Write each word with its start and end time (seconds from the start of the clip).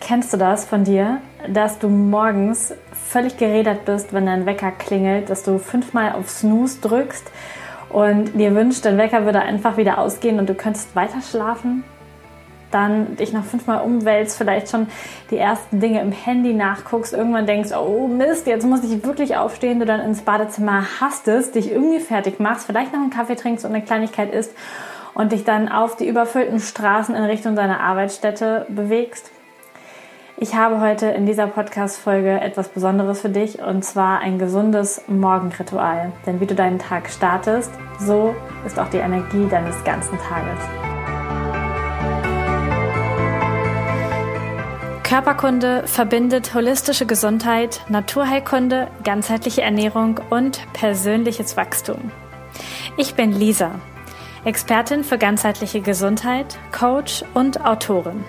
Kennst 0.00 0.32
du 0.32 0.38
das 0.38 0.64
von 0.64 0.82
dir, 0.84 1.20
dass 1.46 1.78
du 1.78 1.88
morgens 1.88 2.74
völlig 2.92 3.36
gerädert 3.36 3.84
bist, 3.84 4.12
wenn 4.12 4.26
dein 4.26 4.46
Wecker 4.46 4.72
klingelt, 4.72 5.30
dass 5.30 5.42
du 5.42 5.58
fünfmal 5.58 6.12
auf 6.12 6.30
Snooze 6.30 6.80
drückst 6.80 7.30
und 7.90 8.34
dir 8.34 8.54
wünscht, 8.54 8.84
dein 8.84 8.98
Wecker 8.98 9.24
würde 9.24 9.40
einfach 9.40 9.76
wieder 9.76 9.98
ausgehen 9.98 10.38
und 10.38 10.48
du 10.48 10.54
könntest 10.54 10.96
weiter 10.96 11.20
schlafen? 11.20 11.84
Dann 12.70 13.16
dich 13.16 13.32
noch 13.32 13.44
fünfmal 13.44 13.82
umwälzt, 13.82 14.38
vielleicht 14.38 14.70
schon 14.70 14.86
die 15.30 15.36
ersten 15.36 15.80
Dinge 15.80 16.00
im 16.00 16.12
Handy 16.12 16.54
nachguckst, 16.54 17.12
irgendwann 17.12 17.46
denkst, 17.46 17.72
oh 17.72 18.06
Mist, 18.06 18.46
jetzt 18.46 18.64
muss 18.64 18.82
ich 18.84 19.04
wirklich 19.04 19.36
aufstehen, 19.36 19.80
du 19.80 19.86
dann 19.86 20.00
ins 20.00 20.22
Badezimmer 20.22 20.84
hastest, 21.00 21.56
dich 21.56 21.70
irgendwie 21.70 22.00
fertig 22.00 22.40
machst, 22.40 22.66
vielleicht 22.66 22.92
noch 22.92 23.00
einen 23.00 23.10
Kaffee 23.10 23.36
trinkst 23.36 23.64
und 23.64 23.74
eine 23.74 23.84
Kleinigkeit 23.84 24.32
isst 24.32 24.52
und 25.14 25.32
dich 25.32 25.44
dann 25.44 25.68
auf 25.68 25.96
die 25.96 26.08
überfüllten 26.08 26.60
Straßen 26.60 27.14
in 27.14 27.24
Richtung 27.24 27.54
deiner 27.54 27.80
Arbeitsstätte 27.80 28.66
bewegst. 28.68 29.30
Ich 30.42 30.54
habe 30.54 30.80
heute 30.80 31.04
in 31.08 31.26
dieser 31.26 31.46
Podcast-Folge 31.48 32.40
etwas 32.40 32.70
Besonderes 32.70 33.20
für 33.20 33.28
dich 33.28 33.58
und 33.58 33.84
zwar 33.84 34.20
ein 34.20 34.38
gesundes 34.38 35.02
Morgenritual. 35.06 36.12
Denn 36.24 36.40
wie 36.40 36.46
du 36.46 36.54
deinen 36.54 36.78
Tag 36.78 37.10
startest, 37.10 37.70
so 37.98 38.34
ist 38.64 38.78
auch 38.78 38.88
die 38.88 38.96
Energie 38.96 39.46
deines 39.50 39.84
ganzen 39.84 40.18
Tages. 40.18 40.58
Körperkunde 45.02 45.86
verbindet 45.86 46.54
holistische 46.54 47.04
Gesundheit, 47.04 47.82
Naturheilkunde, 47.90 48.88
ganzheitliche 49.04 49.60
Ernährung 49.60 50.20
und 50.30 50.62
persönliches 50.72 51.58
Wachstum. 51.58 52.10
Ich 52.96 53.14
bin 53.14 53.32
Lisa, 53.32 53.72
Expertin 54.46 55.04
für 55.04 55.18
ganzheitliche 55.18 55.82
Gesundheit, 55.82 56.58
Coach 56.72 57.24
und 57.34 57.62
Autorin. 57.66 58.24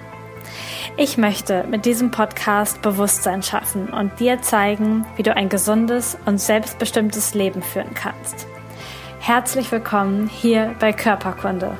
Ich 0.97 1.17
möchte 1.17 1.63
mit 1.69 1.85
diesem 1.85 2.11
Podcast 2.11 2.81
Bewusstsein 2.81 3.41
schaffen 3.41 3.89
und 3.89 4.19
dir 4.19 4.41
zeigen, 4.41 5.05
wie 5.15 5.23
du 5.23 5.33
ein 5.33 5.48
gesundes 5.48 6.17
und 6.25 6.39
selbstbestimmtes 6.39 7.33
Leben 7.33 7.61
führen 7.61 7.93
kannst. 7.93 8.45
Herzlich 9.20 9.71
willkommen 9.71 10.27
hier 10.27 10.75
bei 10.79 10.91
Körperkunde. 10.91 11.77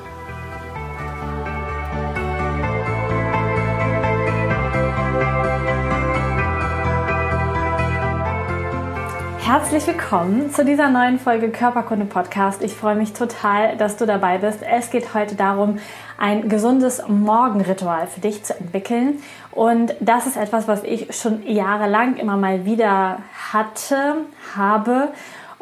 Herzlich 9.44 9.84
willkommen 9.88 10.52
zu 10.52 10.64
dieser 10.64 10.88
neuen 10.88 11.18
Folge 11.18 11.50
Körperkunde 11.50 12.04
Podcast. 12.04 12.62
Ich 12.62 12.74
freue 12.74 12.94
mich 12.94 13.12
total, 13.12 13.76
dass 13.76 13.96
du 13.96 14.06
dabei 14.06 14.38
bist. 14.38 14.60
Es 14.62 14.90
geht 14.90 15.14
heute 15.14 15.34
darum, 15.34 15.80
ein 16.16 16.48
gesundes 16.48 17.02
Morgenritual 17.08 18.06
für 18.06 18.20
dich 18.20 18.44
zu 18.44 18.56
entwickeln. 18.56 19.20
Und 19.50 19.96
das 19.98 20.28
ist 20.28 20.36
etwas, 20.36 20.68
was 20.68 20.84
ich 20.84 21.12
schon 21.16 21.44
jahrelang 21.44 22.18
immer 22.18 22.36
mal 22.36 22.64
wieder 22.64 23.18
hatte, 23.52 24.18
habe 24.54 25.08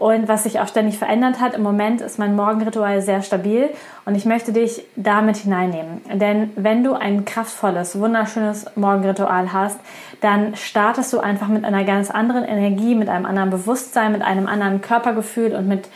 und 0.01 0.29
was 0.29 0.45
sich 0.45 0.61
auch 0.61 0.67
ständig 0.67 0.99
verändert 0.99 1.41
hat. 1.41 1.55
Im 1.55 1.63
Moment 1.63 2.01
ist 2.01 2.19
mein 2.19 2.35
Morgenritual 2.35 3.03
sehr 3.03 3.21
stabil 3.21 3.69
und 4.07 4.15
ich 4.15 4.25
möchte 4.25 4.51
dich 4.51 4.83
damit 4.97 5.37
hineinnehmen. 5.37 6.01
Denn 6.15 6.51
wenn 6.57 6.83
du 6.83 6.95
ein 6.95 7.27
kraftvolles, 7.27 8.01
wunderschönes 8.01 8.65
Morgenritual 8.77 9.53
hast, 9.53 9.79
dann 10.23 10.57
startest 10.57 11.13
du 11.13 11.21
einfach 11.21 11.49
mit 11.49 11.67
einer 11.67 11.85
ganz 11.85 12.11
anderen 12.11 12.45
Energie, 12.45 12.95
mit 12.95 13.11
einem 13.11 13.27
anderen 13.27 13.51
Bewusstsein, 13.51 14.13
mit 14.13 14.23
einem 14.23 14.47
anderen 14.47 14.81
Körpergefühl 14.81 15.55
und 15.55 15.69
mit 15.69 15.89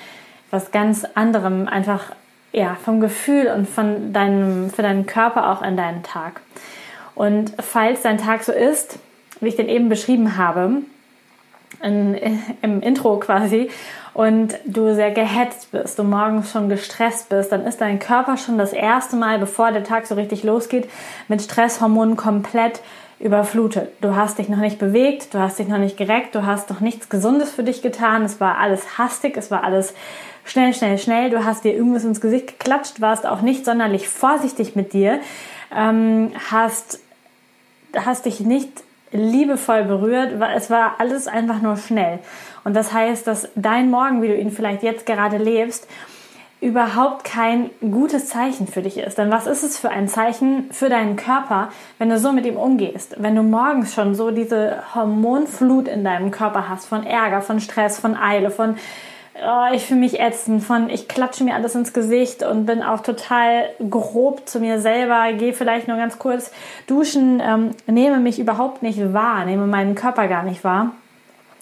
was 0.50 0.70
ganz 0.70 1.06
anderem 1.14 1.66
einfach 1.66 2.12
ja, 2.52 2.77
vom 2.84 3.00
Gefühl 3.00 3.46
und 3.56 3.66
von 3.66 4.12
deinem, 4.12 4.68
für 4.68 4.83
deinen 4.83 5.06
Körper 5.06 5.50
auch 5.50 5.62
in 5.62 5.78
deinen 5.78 6.02
Tag. 6.02 6.42
Und 7.14 7.55
falls 7.58 8.02
dein 8.02 8.18
Tag 8.18 8.44
so 8.44 8.52
ist, 8.52 8.98
wie 9.41 9.48
ich 9.48 9.56
den 9.56 9.68
eben 9.70 9.89
beschrieben 9.89 10.36
habe, 10.36 10.83
in, 11.84 12.42
im 12.62 12.80
Intro 12.80 13.18
quasi 13.18 13.70
und 14.14 14.54
du 14.64 14.94
sehr 14.94 15.10
gehetzt 15.10 15.70
bist, 15.72 15.98
du 15.98 16.05
morgens 16.05 16.50
schon 16.50 16.68
gestresst 16.68 17.28
bist, 17.28 17.52
dann 17.52 17.67
ist 17.67 17.80
dein 17.80 17.98
Körper 17.98 18.36
schon 18.36 18.58
das 18.58 18.72
erste 18.72 19.17
Mal, 19.17 19.39
bevor 19.39 19.72
der 19.72 19.84
Tag 19.84 20.06
so 20.06 20.14
richtig 20.14 20.44
losgeht, 20.44 20.89
mit 21.28 21.42
Stresshormonen 21.42 22.17
komplett 22.17 22.80
überflutet. 23.20 23.90
Du 24.00 24.17
hast 24.17 24.39
dich 24.39 24.48
noch 24.48 24.58
nicht 24.58 24.78
bewegt, 24.78 25.34
du 25.34 25.39
hast 25.39 25.58
dich 25.58 25.68
noch 25.68 25.78
nicht 25.78 25.96
gereckt, 25.96 26.34
du 26.34 26.46
hast 26.46 26.70
noch 26.70 26.80
nichts 26.80 27.08
Gesundes 27.08 27.50
für 27.50 27.62
dich 27.62 27.83
getan. 27.83 28.23
Es 28.23 28.40
war 28.40 28.58
alles 28.58 28.98
hastig, 28.98 29.36
es 29.36 29.50
war 29.50 29.64
alles 29.64 29.94
schnell, 30.44 30.74
schnell, 30.74 30.98
schnell. 30.98 31.30
Du 31.30 31.44
hast 31.44 31.64
dir 31.64 31.74
irgendwas 31.74 32.05
ins 32.05 32.20
Gesicht 32.20 32.58
geklatscht, 32.58 33.00
warst 33.00 33.27
auch 33.27 33.40
nicht 33.40 33.64
sonderlich 33.64 34.08
vorsichtig 34.08 34.77
mit 34.77 34.92
dir, 34.92 35.20
ähm, 35.74 36.33
hast, 36.50 37.00
hast 37.94 38.27
dich 38.27 38.40
nicht 38.40 38.83
liebevoll 39.14 39.85
berührt. 39.85 40.33
Es 40.55 40.69
war 40.69 40.97
alles 40.98 41.27
einfach 41.27 41.63
nur 41.63 41.77
schnell. 41.77 42.19
Und 42.64 42.75
das 42.75 42.92
heißt, 42.92 43.27
dass 43.27 43.48
dein 43.55 43.91
Morgen, 43.91 44.20
wie 44.20 44.29
du 44.29 44.36
ihn 44.36 44.51
vielleicht 44.51 44.83
jetzt 44.83 45.07
gerade 45.07 45.39
lebst, 45.39 45.89
überhaupt 46.61 47.24
kein 47.24 47.70
gutes 47.80 48.29
Zeichen 48.29 48.67
für 48.67 48.80
dich 48.80 48.97
ist. 48.97 49.19
Denn 49.19 49.30
was 49.30 49.47
ist 49.47 49.63
es 49.63 49.79
für 49.79 49.91
ein 49.91 50.08
Zeichen 50.08 50.70
für 50.70 50.89
deinen 50.89 51.17
Körper, 51.17 51.69
wenn 51.98 52.08
du 52.08 52.19
so 52.19 52.33
mit 52.33 52.47
ihm 52.47 52.57
umgehst? 52.57 53.17
Wenn 53.19 53.36
du 53.36 53.42
morgens 53.42 53.95
schon 53.95 54.14
so 54.14 54.30
diese 54.30 54.83
Hormonflut 54.95 55.89
in 55.89 56.05
deinem 56.05 56.30
Körper 56.30 56.69
hast, 56.69 56.86
von 56.86 57.05
Ärger, 57.05 57.42
von 57.42 57.61
Stress, 57.61 57.98
von 57.98 58.17
Eile, 58.17 58.51
von 58.51 58.77
oh, 59.42 59.74
ich 59.74 59.84
fühle 59.84 60.00
mich 60.00 60.20
ätzend, 60.20 60.62
von 60.62 60.89
ich 60.89 61.08
klatsche 61.08 61.45
mir 61.45 61.55
alles 61.55 61.74
ins 61.74 61.92
Gesicht 61.92 62.42
und 62.42 62.67
bin 62.67 62.83
auch 62.83 63.00
total 63.00 63.68
grob 63.90 64.48
zu 64.48 64.61
mir 64.61 64.80
selber, 64.80 65.33
gehe 65.33 65.52
vielleicht 65.52 65.89
nur 65.89 65.96
ganz 65.96 66.18
kurz 66.18 66.52
duschen, 66.86 67.40
ähm, 67.44 67.70
nehme 67.86 68.18
mich 68.18 68.39
überhaupt 68.39 68.83
nicht 68.83 69.12
wahr, 69.12 69.44
nehme 69.44 69.67
meinen 69.67 69.94
Körper 69.94 70.28
gar 70.28 70.42
nicht 70.42 70.64
wahr. 70.64 70.92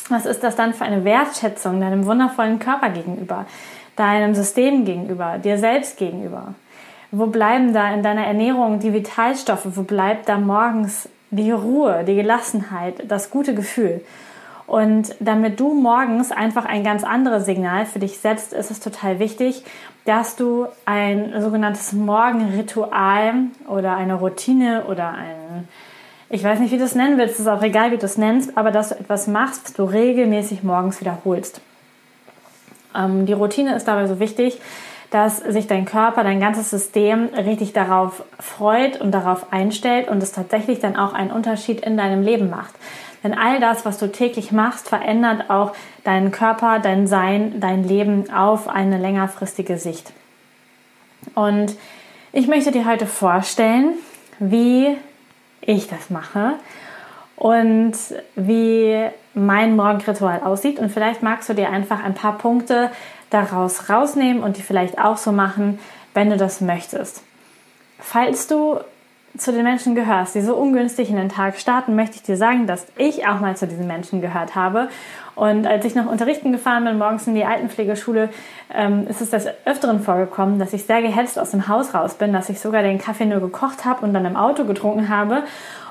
Was 0.09 0.27
ist 0.27 0.43
das 0.43 0.57
dann 0.57 0.75
für 0.75 0.85
eine 0.85 1.05
Wertschätzung 1.05 1.81
deinem 1.81 2.07
wundervollen 2.07 2.59
Körper 2.59 2.91
gegenüber, 2.91 3.47
deinem 3.97 4.35
System 4.35 4.85
gegenüber, 4.85 5.39
dir 5.39 5.59
selbst 5.59 5.97
gegenüber? 5.97 6.55
Wo 7.11 7.27
bleiben 7.27 7.73
da 7.73 7.93
in 7.93 8.03
deiner 8.03 8.27
Ernährung 8.27 8.81
die 8.81 8.93
Vitalstoffe? 8.93 9.67
Wo 9.77 9.83
bleibt 9.83 10.29
da 10.29 10.39
morgens 10.39 11.09
die 11.31 11.51
Ruhe, 11.51 12.05
die 12.05 12.17
Gelassenheit, 12.17 12.95
das 13.07 13.31
gute 13.31 13.55
Gefühl? 13.55 14.03
Und 14.73 15.15
damit 15.21 15.61
du 15.61 15.75
morgens 15.75 16.33
einfach 16.33 16.65
ein 16.65 16.83
ganz 16.83 17.05
anderes 17.05 17.45
Signal 17.45 17.85
für 17.85 17.99
dich 17.99 18.17
setzt, 18.17 18.55
ist 18.55 18.71
es 18.71 18.81
total 18.81 19.19
wichtig, 19.19 19.65
dass 20.07 20.35
du 20.35 20.67
ein 20.87 21.35
sogenanntes 21.43 21.93
Morgenritual 21.93 23.35
oder 23.69 23.95
eine 23.99 24.15
Routine 24.15 24.85
oder 24.87 25.11
ein, 25.11 25.69
ich 26.31 26.43
weiß 26.43 26.59
nicht, 26.59 26.73
wie 26.73 26.79
du 26.79 26.85
es 26.85 26.95
nennen 26.95 27.19
willst, 27.19 27.35
es 27.35 27.41
ist 27.41 27.49
auch 27.49 27.63
egal, 27.63 27.91
wie 27.91 27.99
du 27.99 28.07
es 28.07 28.17
nennst, 28.17 28.57
aber 28.57 28.71
dass 28.71 28.89
du 28.89 28.95
etwas 28.95 29.27
machst, 29.27 29.65
was 29.65 29.73
du 29.75 29.85
regelmäßig 29.85 30.63
morgens 30.63 31.03
wiederholst. 31.03 31.61
Ähm, 32.97 33.27
die 33.27 33.35
Routine 33.35 33.77
ist 33.77 33.87
dabei 33.87 34.07
so 34.07 34.21
wichtig, 34.21 34.59
dass 35.11 35.37
sich 35.37 35.67
dein 35.67 35.85
Körper, 35.85 36.25
dein 36.25 36.41
ganzes 36.41 36.71
System 36.71 37.29
richtig 37.37 37.75
darauf 37.75 38.25
freut 38.41 38.99
und 39.03 39.11
darauf 39.11 39.53
einstellt 39.53 40.09
und 40.09 40.23
es 40.23 40.33
tatsächlich 40.33 40.81
dann 40.81 40.97
auch 40.97 41.13
einen 41.13 41.31
Unterschied 41.31 41.83
in 41.83 41.99
deinem 41.99 42.23
Leben 42.23 42.49
macht. 42.49 42.73
Denn 43.23 43.35
all 43.35 43.61
das, 43.61 43.85
was 43.85 43.99
du 43.99 44.11
täglich 44.11 44.53
machst, 44.53 44.89
verändert 44.89 45.49
auch 45.49 45.73
deinen 46.05 46.33
Körper, 46.33 46.81
dein 46.81 47.07
Sein, 47.07 47.61
dein 47.61 47.85
Leben 47.85 48.33
auf 48.33 48.69
eine 48.69 48.99
längerfristige 48.99 49.79
Sicht. 49.79 50.13
Und 51.35 51.77
ich 52.33 52.49
möchte 52.49 52.73
dir 52.73 52.87
heute 52.87 53.07
vorstellen, 53.07 53.95
wie 54.39 54.97
ich 55.61 55.89
das 55.89 56.11
mache 56.11 56.55
und 57.37 57.95
wie 58.35 59.07
mein 59.35 59.77
Morgenritual 59.77 60.41
aussieht. 60.43 60.79
Und 60.79 60.91
vielleicht 60.91 61.23
magst 61.23 61.49
du 61.49 61.55
dir 61.55 61.71
einfach 61.71 62.03
ein 62.03 62.15
paar 62.15 62.39
Punkte 62.39 62.91
daraus 63.31 63.89
rausnehmen 63.89 64.43
und 64.43 64.57
die 64.57 64.63
vielleicht 64.63 64.99
auch 64.99 65.17
so 65.17 65.33
machen, 65.33 65.79
wenn 66.15 66.31
du 66.31 66.37
das 66.37 66.61
möchtest. 66.61 67.23
Falls 67.99 68.47
du 68.49 68.79
zu 69.37 69.51
den 69.53 69.63
Menschen 69.63 69.95
gehörst, 69.95 70.35
die 70.35 70.43
so 70.43 70.55
ungünstig 70.55 71.09
in 71.09 71.17
den 71.17 71.29
Tag 71.29 71.57
starten, 71.57 71.97
möchte 71.97 72.17
ich 72.17 72.23
dir 72.23 72.37
sagen, 72.37 72.67
dass 72.67 72.87
ich 72.99 73.27
auch 73.27 73.41
mal 73.41 73.57
zu 73.57 73.67
diesen 73.67 73.87
Menschen 73.87 74.21
gehört 74.21 74.55
habe. 74.55 74.89
Und 75.35 75.67
als 75.67 75.85
ich 75.87 75.95
noch 75.95 76.07
unterrichten 76.07 76.53
gefahren 76.53 76.85
bin, 76.85 76.99
morgens 76.99 77.27
in 77.27 77.35
die 77.35 77.45
Altenpflegeschule, 77.45 78.29
ähm, 78.75 79.07
ist 79.09 79.23
es 79.23 79.31
des 79.31 79.47
Öfteren 79.65 80.01
vorgekommen, 80.01 80.59
dass 80.59 80.75
ich 80.75 80.85
sehr 80.85 81.01
gehetzt 81.01 81.39
aus 81.39 81.53
dem 81.53 81.69
Haus 81.69 81.95
raus 81.95 82.15
bin, 82.15 82.33
dass 82.35 82.51
ich 82.51 82.61
sogar 82.61 82.83
den 82.83 82.99
Kaffee 82.99 83.25
nur 83.25 83.41
gekocht 83.41 83.87
habe 83.87 84.05
und 84.05 84.13
dann 84.13 84.27
im 84.27 84.37
Auto 84.37 84.65
getrunken 84.65 85.09
habe 85.09 85.45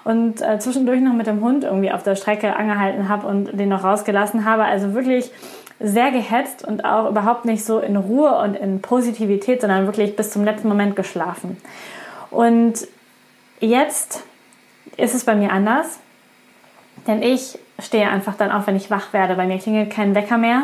und 0.04 0.42
äh, 0.42 0.60
zwischendurch 0.60 1.02
noch 1.02 1.14
mit 1.14 1.26
dem 1.26 1.42
Hund 1.42 1.64
irgendwie 1.64 1.92
auf 1.92 2.04
der 2.04 2.16
Strecke 2.16 2.56
angehalten 2.56 3.10
habe 3.10 3.26
und 3.26 3.60
den 3.60 3.70
noch 3.70 3.84
rausgelassen 3.84 4.46
habe. 4.46 4.66
Also 4.66 4.94
wirklich 4.94 5.32
sehr 5.80 6.12
gehetzt 6.12 6.64
und 6.68 6.86
auch 6.86 7.10
überhaupt 7.10 7.46
nicht 7.46 7.66
so 7.66 7.80
in 7.80 7.98
Ruhe 7.98 8.38
und 8.38 8.56
in 8.56 8.84
Positivität, 8.84 9.62
sondern 9.62 9.88
wirklich 9.88 10.16
bis 10.16 10.30
zum 10.30 10.44
letzten 10.44 10.68
Moment 10.68 10.96
geschlafen. 10.96 11.58
Und 12.30 12.88
Jetzt 13.62 14.24
ist 14.98 15.14
es 15.14 15.24
bei 15.24 15.36
mir 15.36 15.52
anders, 15.52 16.00
denn 17.06 17.22
ich 17.22 17.60
stehe 17.80 18.10
einfach 18.10 18.36
dann 18.36 18.52
auf, 18.52 18.66
wenn 18.66 18.76
ich 18.76 18.90
wach 18.90 19.14
werde. 19.14 19.36
Bei 19.36 19.46
mir 19.46 19.60
klingelt 19.60 19.92
kein 19.92 20.16
Wecker 20.16 20.40
mehr. 20.40 20.64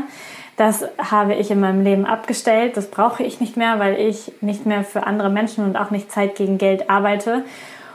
Das 0.56 0.84
habe 0.98 1.36
ich 1.36 1.52
in 1.52 1.60
meinem 1.60 1.84
Leben 1.84 2.08
abgestellt. 2.08 2.76
Das 2.76 2.90
brauche 2.90 3.22
ich 3.22 3.40
nicht 3.40 3.56
mehr, 3.56 3.78
weil 3.78 4.00
ich 4.00 4.32
nicht 4.42 4.66
mehr 4.66 4.84
für 4.84 5.06
andere 5.06 5.30
Menschen 5.30 5.64
und 5.64 5.78
auch 5.78 5.92
nicht 5.92 6.12
Zeit 6.12 6.36
gegen 6.36 6.58
Geld 6.58 6.90
arbeite. 6.90 7.46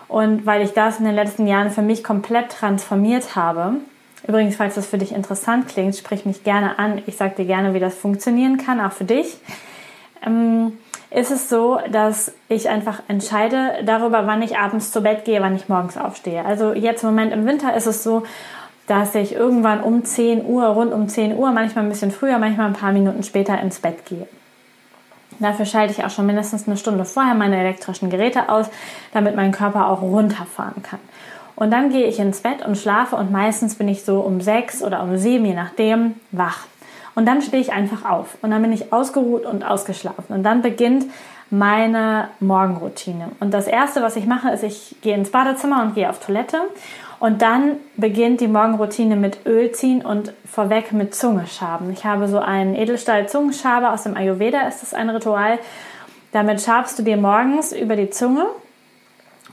Und 0.07 0.47
weil 0.47 0.63
ich 0.63 0.73
das 0.73 1.01
in 1.01 1.05
den 1.05 1.17
letzten 1.17 1.49
Jahren 1.49 1.71
für 1.71 1.83
mich 1.83 2.05
komplett 2.05 2.51
transformiert 2.51 3.35
habe, 3.35 3.75
übrigens, 4.29 4.55
falls 4.55 4.77
das 4.77 4.87
für 4.87 4.99
dich 4.99 5.11
interessant 5.11 5.67
klingt, 5.67 5.97
sprich 5.97 6.25
mich 6.25 6.45
gerne 6.45 6.79
an. 6.79 7.03
Ich 7.07 7.17
sage 7.17 7.35
dir 7.39 7.47
gerne, 7.47 7.75
wie 7.75 7.81
das 7.81 7.97
funktionieren 7.97 8.57
kann, 8.57 8.81
auch 8.81 8.93
für 8.93 9.05
dich. 9.05 9.37
Ähm, 10.25 10.79
ist 11.11 11.31
es 11.31 11.49
so, 11.49 11.79
dass 11.91 12.33
ich 12.49 12.69
einfach 12.71 13.03
entscheide 13.09 13.83
darüber, 13.85 14.27
wann 14.27 14.41
ich 14.41 14.57
abends 14.57 14.93
zu 14.93 15.03
Bett 15.03 15.25
gehe, 15.25 15.43
wann 15.43 15.55
ich 15.55 15.69
morgens 15.69 15.99
aufstehe. 15.99 16.45
Also 16.45 16.73
jetzt 16.73 17.03
im 17.03 17.11
Moment 17.11 17.33
im 17.33 17.47
Winter 17.47 17.77
ist 17.77 17.87
es 17.87 18.03
so, 18.03 18.23
dass 18.87 19.15
ich 19.15 19.35
irgendwann 19.35 19.83
um 19.83 20.05
10 20.05 20.47
Uhr, 20.47 20.65
rund 20.67 20.93
um 20.93 21.09
10 21.09 21.37
Uhr, 21.37 21.53
manchmal 21.53 21.85
ein 21.85 21.91
bisschen 21.91 22.11
früher, 22.11 22.39
manchmal 22.39 22.67
ein 22.67 22.73
paar 22.73 22.93
Minuten 22.93 23.23
später 23.23 23.61
ins 23.61 23.79
Bett 23.79 24.07
gehe. 24.07 24.27
Dafür 25.39 25.67
schalte 25.67 25.93
ich 25.93 26.05
auch 26.05 26.11
schon 26.11 26.27
mindestens 26.27 26.67
eine 26.67 26.77
Stunde 26.77 27.05
vorher 27.05 27.35
meine 27.35 27.59
elektrischen 27.59 28.11
Geräte 28.11 28.49
aus, 28.49 28.67
damit 29.13 29.37
mein 29.37 29.53
Körper 29.53 29.89
auch 29.89 30.03
runterfahren 30.03 30.83
kann. 30.83 31.01
Und 31.57 31.71
dann 31.71 31.91
gehe 31.91 32.07
ich 32.07 32.19
ins 32.19 32.41
Bett 32.41 32.65
und 32.65 32.79
schlafe 32.79 33.17
und 33.17 33.31
meistens 33.31 33.75
bin 33.75 33.89
ich 33.89 34.05
so 34.05 34.21
um 34.21 34.41
sechs 34.41 34.83
oder 34.83 35.03
um 35.03 35.17
sieben, 35.19 35.45
je 35.45 35.55
nachdem, 35.55 36.15
wach. 36.31 36.67
Und 37.15 37.27
dann 37.27 37.43
stehe 37.43 37.63
ich 37.63 37.73
einfach 37.73 38.09
auf 38.09 38.37
und 38.43 38.51
dann 38.51 38.63
bin 38.63 38.73
ich 38.73 38.93
ausgeruht 38.93 39.45
und 39.45 39.65
ausgeschlafen. 39.65 40.35
Und 40.35 40.43
dann 40.43 40.63
beginnt 40.63 41.07
meine 41.51 42.29
Morgenroutine. 42.41 43.29
Und 43.39 43.53
das 43.53 43.67
erste, 43.67 44.03
was 44.03 44.17
ich 44.17 44.27
mache, 44.27 44.51
ist, 44.51 44.63
ich 44.65 44.97
gehe 45.03 45.15
ins 45.15 45.31
Badezimmer 45.31 45.83
und 45.83 45.95
gehe 45.95 46.09
auf 46.09 46.19
Toilette. 46.19 46.59
Und 47.21 47.43
dann 47.43 47.77
beginnt 47.97 48.41
die 48.41 48.49
Morgenroutine 48.49 49.17
mit 49.17 49.47
Öl 49.47 49.71
ziehen 49.73 50.05
und 50.05 50.33
vorweg 50.51 50.93
mit 50.93 51.15
Zunge 51.15 51.47
schaben. 51.47 51.93
Ich 51.93 52.05
habe 52.05 52.27
so 52.27 52.39
einen 52.39 52.75
Edelstahl-Zungenschaber 52.75 53.93
aus 53.93 54.05
dem 54.05 54.17
Ayurveda, 54.17 54.63
ist 54.63 54.83
das 54.83 54.95
ein 54.95 55.11
Ritual. 55.11 55.59
Damit 56.33 56.63
schabst 56.63 56.99
du 56.99 57.03
dir 57.03 57.19
morgens 57.19 57.73
über 57.73 57.95
die 57.95 58.11
Zunge 58.11 58.47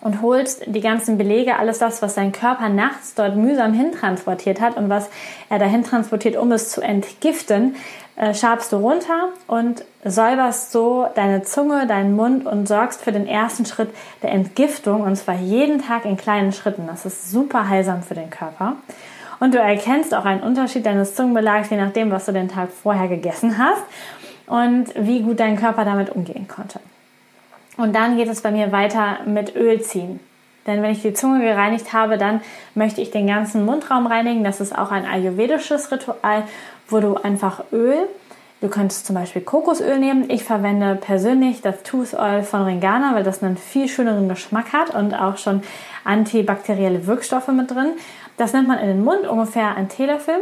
und 0.02 0.22
holst 0.22 0.64
die 0.66 0.82
ganzen 0.82 1.18
Belege, 1.18 1.58
alles 1.58 1.80
das, 1.80 2.02
was 2.02 2.16
dein 2.16 2.32
Körper 2.32 2.70
nachts 2.70 3.16
dort 3.16 3.36
mühsam 3.36 3.74
hintransportiert 3.74 4.62
hat 4.62 4.78
und 4.78 4.90
was 4.90 5.10
er 5.50 5.60
dahin 5.60 5.84
transportiert, 5.84 6.38
um 6.38 6.52
es 6.52 6.70
zu 6.70 6.82
entgiften, 6.82 7.76
äh, 8.16 8.34
schabst 8.34 8.72
du 8.72 8.78
runter 8.78 9.30
und 9.48 9.84
säuberst 10.04 10.72
so 10.72 11.08
deine 11.16 11.44
Zunge, 11.44 11.88
deinen 11.88 12.16
Mund 12.16 12.46
und 12.46 12.68
sorgst 12.68 13.02
für 13.02 13.12
den 13.12 13.28
ersten 13.28 13.66
Schritt 13.66 13.90
der 14.24 14.32
Entgiftung 14.32 15.02
und 15.02 15.16
zwar 15.16 15.36
jeden 15.36 15.82
Tag 15.82 16.06
in 16.06 16.18
kleinen 16.18 16.52
Schritten. 16.52 16.88
Das 16.88 17.06
ist 17.06 17.32
super 17.32 17.70
heilsam 17.70 18.04
für 18.04 18.16
den 18.16 18.30
Körper. 18.30 18.76
Und 19.40 19.54
du 19.54 19.58
erkennst 19.58 20.14
auch 20.14 20.26
einen 20.26 20.42
Unterschied 20.42 20.86
deines 20.86 21.16
Zungenbelags, 21.16 21.70
je 21.70 21.78
nachdem, 21.78 22.12
was 22.12 22.26
du 22.26 22.34
den 22.34 22.50
Tag 22.50 22.70
vorher 22.72 23.08
gegessen 23.08 23.58
hast 23.58 23.84
und 24.48 24.88
wie 24.96 25.22
gut 25.22 25.40
dein 25.40 25.56
Körper 25.56 25.86
damit 25.86 26.10
umgehen 26.10 26.48
konnte. 26.48 26.82
Und 27.80 27.96
dann 27.96 28.18
geht 28.18 28.28
es 28.28 28.42
bei 28.42 28.52
mir 28.52 28.74
weiter 28.74 29.20
mit 29.26 29.56
Öl 29.56 29.82
ziehen. 29.82 30.20
Denn 30.68 30.84
wenn 30.84 30.92
ich 30.92 31.02
die 31.02 31.14
Zunge 31.14 31.40
gereinigt 31.40 31.94
habe, 31.94 32.18
dann 32.18 32.42
möchte 32.76 33.00
ich 33.00 33.10
den 33.10 33.26
ganzen 33.26 33.64
Mundraum 33.64 34.06
reinigen. 34.06 34.44
Das 34.44 34.60
ist 34.60 34.78
auch 34.78 34.92
ein 34.92 35.06
ayurvedisches 35.06 35.90
Ritual, 35.90 36.44
wo 36.90 37.00
du 37.00 37.16
einfach 37.16 37.64
Öl, 37.72 37.96
du 38.60 38.68
könntest 38.68 39.06
zum 39.06 39.16
Beispiel 39.16 39.42
Kokosöl 39.42 39.98
nehmen. 39.98 40.30
Ich 40.30 40.44
verwende 40.44 40.96
persönlich 40.96 41.62
das 41.62 41.82
Tooth 41.84 42.16
Oil 42.16 42.44
von 42.44 42.64
Ringana, 42.64 43.16
weil 43.16 43.24
das 43.24 43.42
einen 43.42 43.56
viel 43.56 43.88
schöneren 43.88 44.28
Geschmack 44.28 44.74
hat 44.74 44.94
und 44.94 45.14
auch 45.14 45.38
schon 45.38 45.64
antibakterielle 46.04 47.08
Wirkstoffe 47.08 47.48
mit 47.48 47.72
drin. 47.72 47.94
Das 48.36 48.52
nimmt 48.52 48.68
man 48.68 48.80
in 48.80 48.88
den 48.88 49.06
Mund, 49.06 49.26
ungefähr 49.26 49.78
ein 49.78 49.88
Teelöffel. 49.88 50.36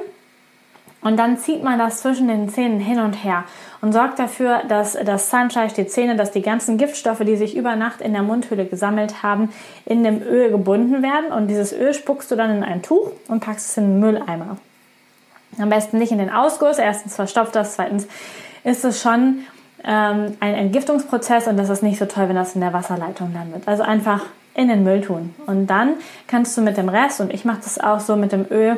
Und 1.01 1.17
dann 1.17 1.37
zieht 1.37 1.63
man 1.63 1.77
das 1.77 2.01
zwischen 2.01 2.27
den 2.27 2.49
Zähnen 2.49 2.79
hin 2.79 2.99
und 2.99 3.13
her 3.13 3.43
und 3.81 3.93
sorgt 3.93 4.17
dafür, 4.17 4.61
dass 4.67 4.97
das 5.05 5.29
Zahnfleisch, 5.29 5.73
die 5.73 5.87
Zähne, 5.87 6.15
dass 6.15 6.31
die 6.31 6.41
ganzen 6.41 6.77
Giftstoffe, 6.77 7.19
die 7.19 7.37
sich 7.37 7.55
über 7.55 7.75
Nacht 7.75 8.01
in 8.01 8.13
der 8.13 8.23
Mundhöhle 8.23 8.65
gesammelt 8.65 9.21
haben, 9.21 9.49
in 9.85 10.03
dem 10.03 10.21
Öl 10.21 10.49
gebunden 10.49 11.03
werden. 11.03 11.31
Und 11.31 11.47
dieses 11.47 11.71
Öl 11.71 11.93
spuckst 11.93 12.31
du 12.31 12.35
dann 12.35 12.57
in 12.57 12.63
ein 12.63 12.81
Tuch 12.81 13.11
und 13.27 13.41
packst 13.41 13.69
es 13.69 13.77
in 13.77 13.83
den 13.83 13.99
Mülleimer. 13.99 14.57
Am 15.59 15.69
besten 15.69 15.99
nicht 15.99 16.11
in 16.11 16.17
den 16.17 16.31
Ausguss. 16.31 16.79
Erstens 16.79 17.15
verstopft 17.15 17.55
das, 17.55 17.75
zweitens 17.75 18.07
ist 18.63 18.83
es 18.83 19.01
schon 19.01 19.43
ähm, 19.83 20.35
ein 20.39 20.55
Entgiftungsprozess 20.55 21.47
und 21.47 21.57
das 21.57 21.69
ist 21.69 21.83
nicht 21.83 21.99
so 21.99 22.05
toll, 22.05 22.27
wenn 22.27 22.35
das 22.35 22.55
in 22.55 22.61
der 22.61 22.73
Wasserleitung 22.73 23.33
landet. 23.33 23.67
Also 23.67 23.83
einfach 23.83 24.25
in 24.55 24.67
den 24.67 24.83
Müll 24.83 25.01
tun. 25.01 25.35
Und 25.45 25.67
dann 25.67 25.93
kannst 26.25 26.57
du 26.57 26.61
mit 26.61 26.77
dem 26.77 26.89
Rest, 26.89 27.21
und 27.21 27.31
ich 27.31 27.45
mache 27.45 27.59
das 27.63 27.79
auch 27.79 27.99
so 27.99 28.15
mit 28.15 28.31
dem 28.31 28.45
Öl, 28.49 28.77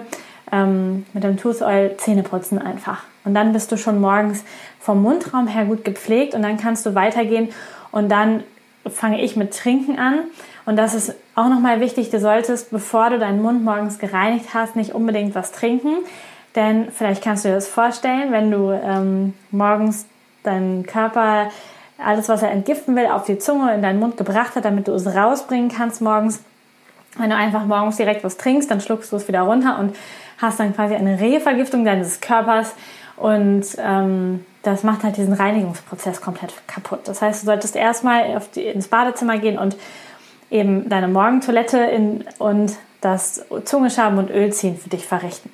ähm, 0.51 1.05
mit 1.13 1.23
dem 1.23 1.37
Tooth 1.37 1.61
Oil 1.61 1.95
Zähne 1.97 2.23
putzen 2.23 2.59
einfach. 2.59 3.03
Und 3.25 3.33
dann 3.33 3.53
bist 3.53 3.71
du 3.71 3.77
schon 3.77 3.99
morgens 3.99 4.43
vom 4.79 5.01
Mundraum 5.01 5.47
her 5.47 5.65
gut 5.65 5.85
gepflegt 5.85 6.33
und 6.33 6.41
dann 6.41 6.57
kannst 6.57 6.85
du 6.85 6.95
weitergehen 6.95 7.49
und 7.91 8.09
dann 8.09 8.43
fange 8.87 9.21
ich 9.21 9.35
mit 9.35 9.55
Trinken 9.55 9.99
an. 9.99 10.19
Und 10.65 10.75
das 10.75 10.93
ist 10.93 11.15
auch 11.35 11.49
nochmal 11.49 11.79
wichtig, 11.79 12.09
du 12.09 12.19
solltest, 12.19 12.71
bevor 12.71 13.09
du 13.09 13.19
deinen 13.19 13.41
Mund 13.41 13.63
morgens 13.63 13.99
gereinigt 13.99 14.53
hast, 14.53 14.75
nicht 14.75 14.93
unbedingt 14.93 15.35
was 15.35 15.51
trinken. 15.51 15.97
Denn 16.55 16.91
vielleicht 16.91 17.23
kannst 17.23 17.45
du 17.45 17.49
dir 17.49 17.55
das 17.55 17.67
vorstellen, 17.67 18.31
wenn 18.31 18.51
du 18.51 18.71
ähm, 18.71 19.33
morgens 19.51 20.05
deinen 20.43 20.85
Körper, 20.85 21.49
alles 21.97 22.29
was 22.29 22.41
er 22.41 22.51
entgiften 22.51 22.95
will, 22.95 23.07
auf 23.07 23.25
die 23.25 23.37
Zunge 23.37 23.73
in 23.73 23.81
deinen 23.81 23.99
Mund 23.99 24.17
gebracht 24.17 24.55
hat, 24.55 24.65
damit 24.65 24.87
du 24.87 24.93
es 24.93 25.07
rausbringen 25.07 25.69
kannst 25.69 26.01
morgens. 26.01 26.41
Wenn 27.17 27.29
du 27.29 27.35
einfach 27.35 27.65
morgens 27.65 27.97
direkt 27.97 28.23
was 28.23 28.37
trinkst, 28.37 28.69
dann 28.69 28.81
schluckst 28.81 29.11
du 29.11 29.15
es 29.15 29.27
wieder 29.27 29.41
runter 29.41 29.79
und 29.79 29.95
hast 30.41 30.59
dann 30.59 30.75
quasi 30.75 30.95
eine 30.95 31.19
Revergiftung 31.19 31.85
deines 31.85 32.21
Körpers 32.21 32.73
und 33.15 33.65
ähm, 33.77 34.45
das 34.63 34.83
macht 34.83 35.03
halt 35.03 35.17
diesen 35.17 35.33
Reinigungsprozess 35.33 36.21
komplett 36.21 36.53
kaputt. 36.67 37.01
Das 37.05 37.21
heißt, 37.21 37.43
du 37.43 37.45
solltest 37.45 37.75
erstmal 37.75 38.41
die, 38.55 38.63
ins 38.63 38.87
Badezimmer 38.87 39.37
gehen 39.37 39.57
und 39.57 39.77
eben 40.49 40.89
deine 40.89 41.07
Morgentoilette 41.07 41.77
in, 41.77 42.25
und 42.39 42.75
das 43.01 43.45
Zungeschaben 43.65 44.17
und 44.17 44.29
Öl 44.29 44.51
ziehen 44.51 44.77
für 44.77 44.89
dich 44.89 45.05
verrichten. 45.05 45.51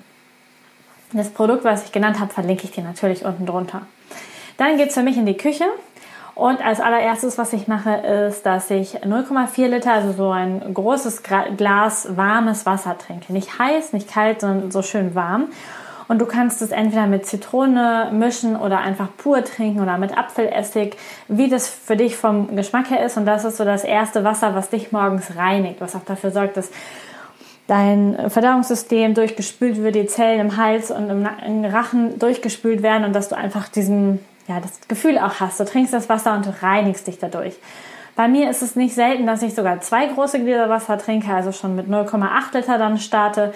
Das 1.14 1.30
Produkt, 1.30 1.64
was 1.64 1.86
ich 1.86 1.92
genannt 1.92 2.20
habe, 2.20 2.34
verlinke 2.34 2.64
ich 2.64 2.72
dir 2.72 2.84
natürlich 2.84 3.26
unten 3.26 3.46
drunter. 3.46 3.84
Dann 4.58 4.78
geht 4.78 4.90
es 4.90 4.94
für 4.96 5.04
mich 5.04 5.18
in 5.18 5.26
die 5.26 5.38
Küche 5.38 5.66
und 6.36 6.64
als 6.64 6.82
allererstes, 6.82 7.38
was 7.38 7.54
ich 7.54 7.70
mache, 7.70 7.94
ist, 7.94 8.46
dass 8.46 8.70
ich 8.70 8.98
0,4 9.04 9.68
Liter, 9.68 9.94
also 9.94 10.12
so 10.12 10.32
ein 10.32 10.74
großes 10.74 11.24
Glas 11.56 12.18
warmes 12.18 12.66
Wasser 12.66 12.98
trinke. 12.98 13.32
Nicht 13.32 13.58
heiß, 13.58 13.94
nicht 13.94 14.12
kalt, 14.12 14.42
sondern 14.42 14.70
so 14.70 14.82
schön 14.82 15.16
warm. 15.16 15.46
Und 16.10 16.20
du 16.20 16.26
kannst 16.26 16.62
es 16.62 16.72
entweder 16.72 17.08
mit 17.08 17.26
Zitrone 17.26 18.10
mischen 18.12 18.58
oder 18.58 18.80
einfach 18.80 19.08
pur 19.18 19.44
trinken 19.46 19.82
oder 19.82 19.98
mit 19.98 20.16
Apfelessig, 20.16 20.98
wie 21.30 21.50
das 21.50 21.70
für 21.70 21.96
dich 21.96 22.18
vom 22.18 22.56
Geschmack 22.56 22.90
her 22.90 23.04
ist. 23.06 23.16
Und 23.16 23.26
das 23.26 23.46
ist 23.46 23.56
so 23.56 23.64
das 23.64 23.86
erste 23.86 24.26
Wasser, 24.26 24.54
was 24.56 24.70
dich 24.70 24.92
morgens 24.92 25.38
reinigt, 25.38 25.80
was 25.80 25.96
auch 25.96 26.04
dafür 26.06 26.32
sorgt, 26.32 26.58
dass 26.58 26.70
dein 27.68 28.30
Verdauungssystem 28.30 29.14
durchgespült 29.16 29.82
wird, 29.82 29.96
die 29.96 30.06
Zellen 30.06 30.42
im 30.42 30.58
Hals 30.58 30.92
und 30.92 31.10
im 31.10 31.66
Rachen 31.66 32.20
durchgespült 32.20 32.84
werden 32.84 33.06
und 33.06 33.14
dass 33.14 33.30
du 33.30 33.36
einfach 33.36 33.70
diesen 33.70 34.20
ja, 34.48 34.60
das 34.60 34.80
Gefühl 34.88 35.18
auch 35.18 35.40
hast. 35.40 35.60
Du 35.60 35.66
trinkst 35.66 35.94
das 35.94 36.10
Wasser 36.10 36.34
und 36.34 36.46
du 36.46 36.54
reinigst 36.62 37.08
dich 37.08 37.20
dadurch. 37.20 37.56
Bei 38.16 38.28
mir 38.28 38.50
ist 38.50 38.62
es 38.62 38.76
nicht 38.76 38.96
selten, 38.96 39.28
dass 39.28 39.42
ich 39.42 39.54
sogar 39.54 39.82
zwei 39.82 40.08
große 40.08 40.40
Gläser 40.40 40.70
Wasser 40.70 40.98
trinke, 40.98 41.34
also 41.34 41.52
schon 41.52 41.76
mit 41.76 41.88
0,8 41.88 42.56
Liter 42.56 42.78
dann 42.78 42.98
starte. 42.98 43.54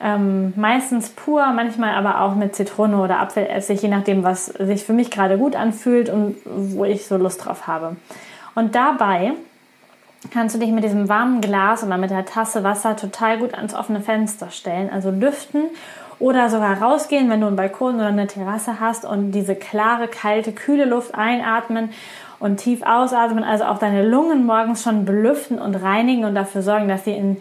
Ähm, 0.00 0.52
meistens 0.56 1.08
pur, 1.08 1.44
manchmal 1.52 1.94
aber 1.94 2.20
auch 2.20 2.34
mit 2.34 2.54
Zitrone 2.54 2.98
oder 2.98 3.18
Apfelessig, 3.18 3.82
je 3.82 3.88
nachdem, 3.88 4.22
was 4.22 4.46
sich 4.46 4.84
für 4.84 4.92
mich 4.92 5.10
gerade 5.10 5.38
gut 5.38 5.56
anfühlt 5.56 6.08
und 6.08 6.36
wo 6.44 6.84
ich 6.84 7.06
so 7.06 7.16
Lust 7.16 7.44
drauf 7.44 7.66
habe. 7.66 7.96
Und 8.54 8.74
dabei 8.74 9.32
kannst 10.30 10.54
du 10.54 10.60
dich 10.60 10.70
mit 10.70 10.84
diesem 10.84 11.08
warmen 11.08 11.40
Glas 11.40 11.82
oder 11.82 11.96
mit 11.96 12.10
der 12.10 12.26
Tasse 12.26 12.62
Wasser 12.62 12.94
total 12.94 13.38
gut 13.38 13.54
ans 13.54 13.74
offene 13.74 14.00
Fenster 14.00 14.50
stellen, 14.50 14.90
also 14.90 15.10
lüften 15.10 15.64
oder 16.20 16.50
sogar 16.50 16.80
rausgehen, 16.80 17.30
wenn 17.30 17.40
du 17.40 17.46
einen 17.46 17.56
Balkon 17.56 17.96
oder 17.96 18.06
eine 18.06 18.26
Terrasse 18.26 18.80
hast 18.80 19.04
und 19.04 19.32
diese 19.32 19.54
klare, 19.54 20.08
kalte, 20.08 20.52
kühle 20.52 20.84
Luft 20.84 21.14
einatmen 21.14 21.90
und 22.40 22.58
tief 22.58 22.82
ausatmen, 22.82 23.44
also 23.44 23.64
auch 23.64 23.78
deine 23.78 24.06
Lungen 24.06 24.46
morgens 24.46 24.82
schon 24.82 25.04
belüften 25.04 25.58
und 25.58 25.74
reinigen 25.76 26.24
und 26.24 26.34
dafür 26.34 26.62
sorgen, 26.62 26.88
dass 26.88 27.04
sie 27.04 27.12
in 27.12 27.36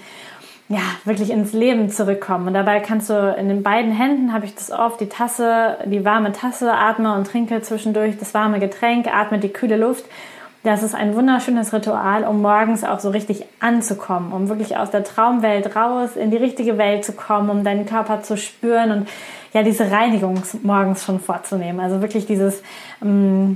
ja, 0.70 0.82
wirklich 1.06 1.30
ins 1.30 1.54
Leben 1.54 1.90
zurückkommen. 1.90 2.48
Und 2.48 2.54
dabei 2.54 2.82
kannst 2.82 3.10
du 3.10 3.36
in 3.40 3.48
den 3.48 3.64
beiden 3.64 3.92
Händen, 3.92 4.34
habe 4.34 4.46
ich 4.46 4.54
das 4.54 4.70
oft, 4.70 5.00
die 5.00 5.08
Tasse, 5.08 5.78
die 5.86 6.04
warme 6.04 6.34
Tasse, 6.34 6.74
atme 6.74 7.14
und 7.14 7.26
trinke 7.26 7.62
zwischendurch 7.62 8.18
das 8.18 8.34
warme 8.34 8.60
Getränk, 8.60 9.08
atme 9.08 9.40
die 9.40 9.48
kühle 9.50 9.78
Luft 9.78 10.06
das 10.68 10.84
ist 10.84 10.94
ein 10.94 11.16
wunderschönes 11.16 11.72
Ritual, 11.72 12.26
um 12.26 12.42
morgens 12.42 12.84
auch 12.84 13.00
so 13.00 13.10
richtig 13.10 13.46
anzukommen, 13.62 14.34
um 14.34 14.50
wirklich 14.50 14.76
aus 14.76 14.92
der 14.92 15.06
Traumwelt 15.06 15.78
raus 15.78 16.18
in 16.18 16.30
die 16.30 16.36
richtige 16.36 16.78
Welt 16.78 17.06
zu 17.06 17.14
kommen, 17.14 17.50
um 17.50 17.64
deinen 17.64 17.86
Körper 17.86 18.22
zu 18.22 18.36
spüren 18.36 18.92
und 18.92 19.10
ja, 19.54 19.64
diese 19.64 19.90
Reinigung 19.90 20.44
morgens 20.64 21.06
schon 21.06 21.22
vorzunehmen. 21.22 21.80
Also 21.80 22.02
wirklich 22.02 22.26
dieses 22.26 22.62
ähm, 23.02 23.56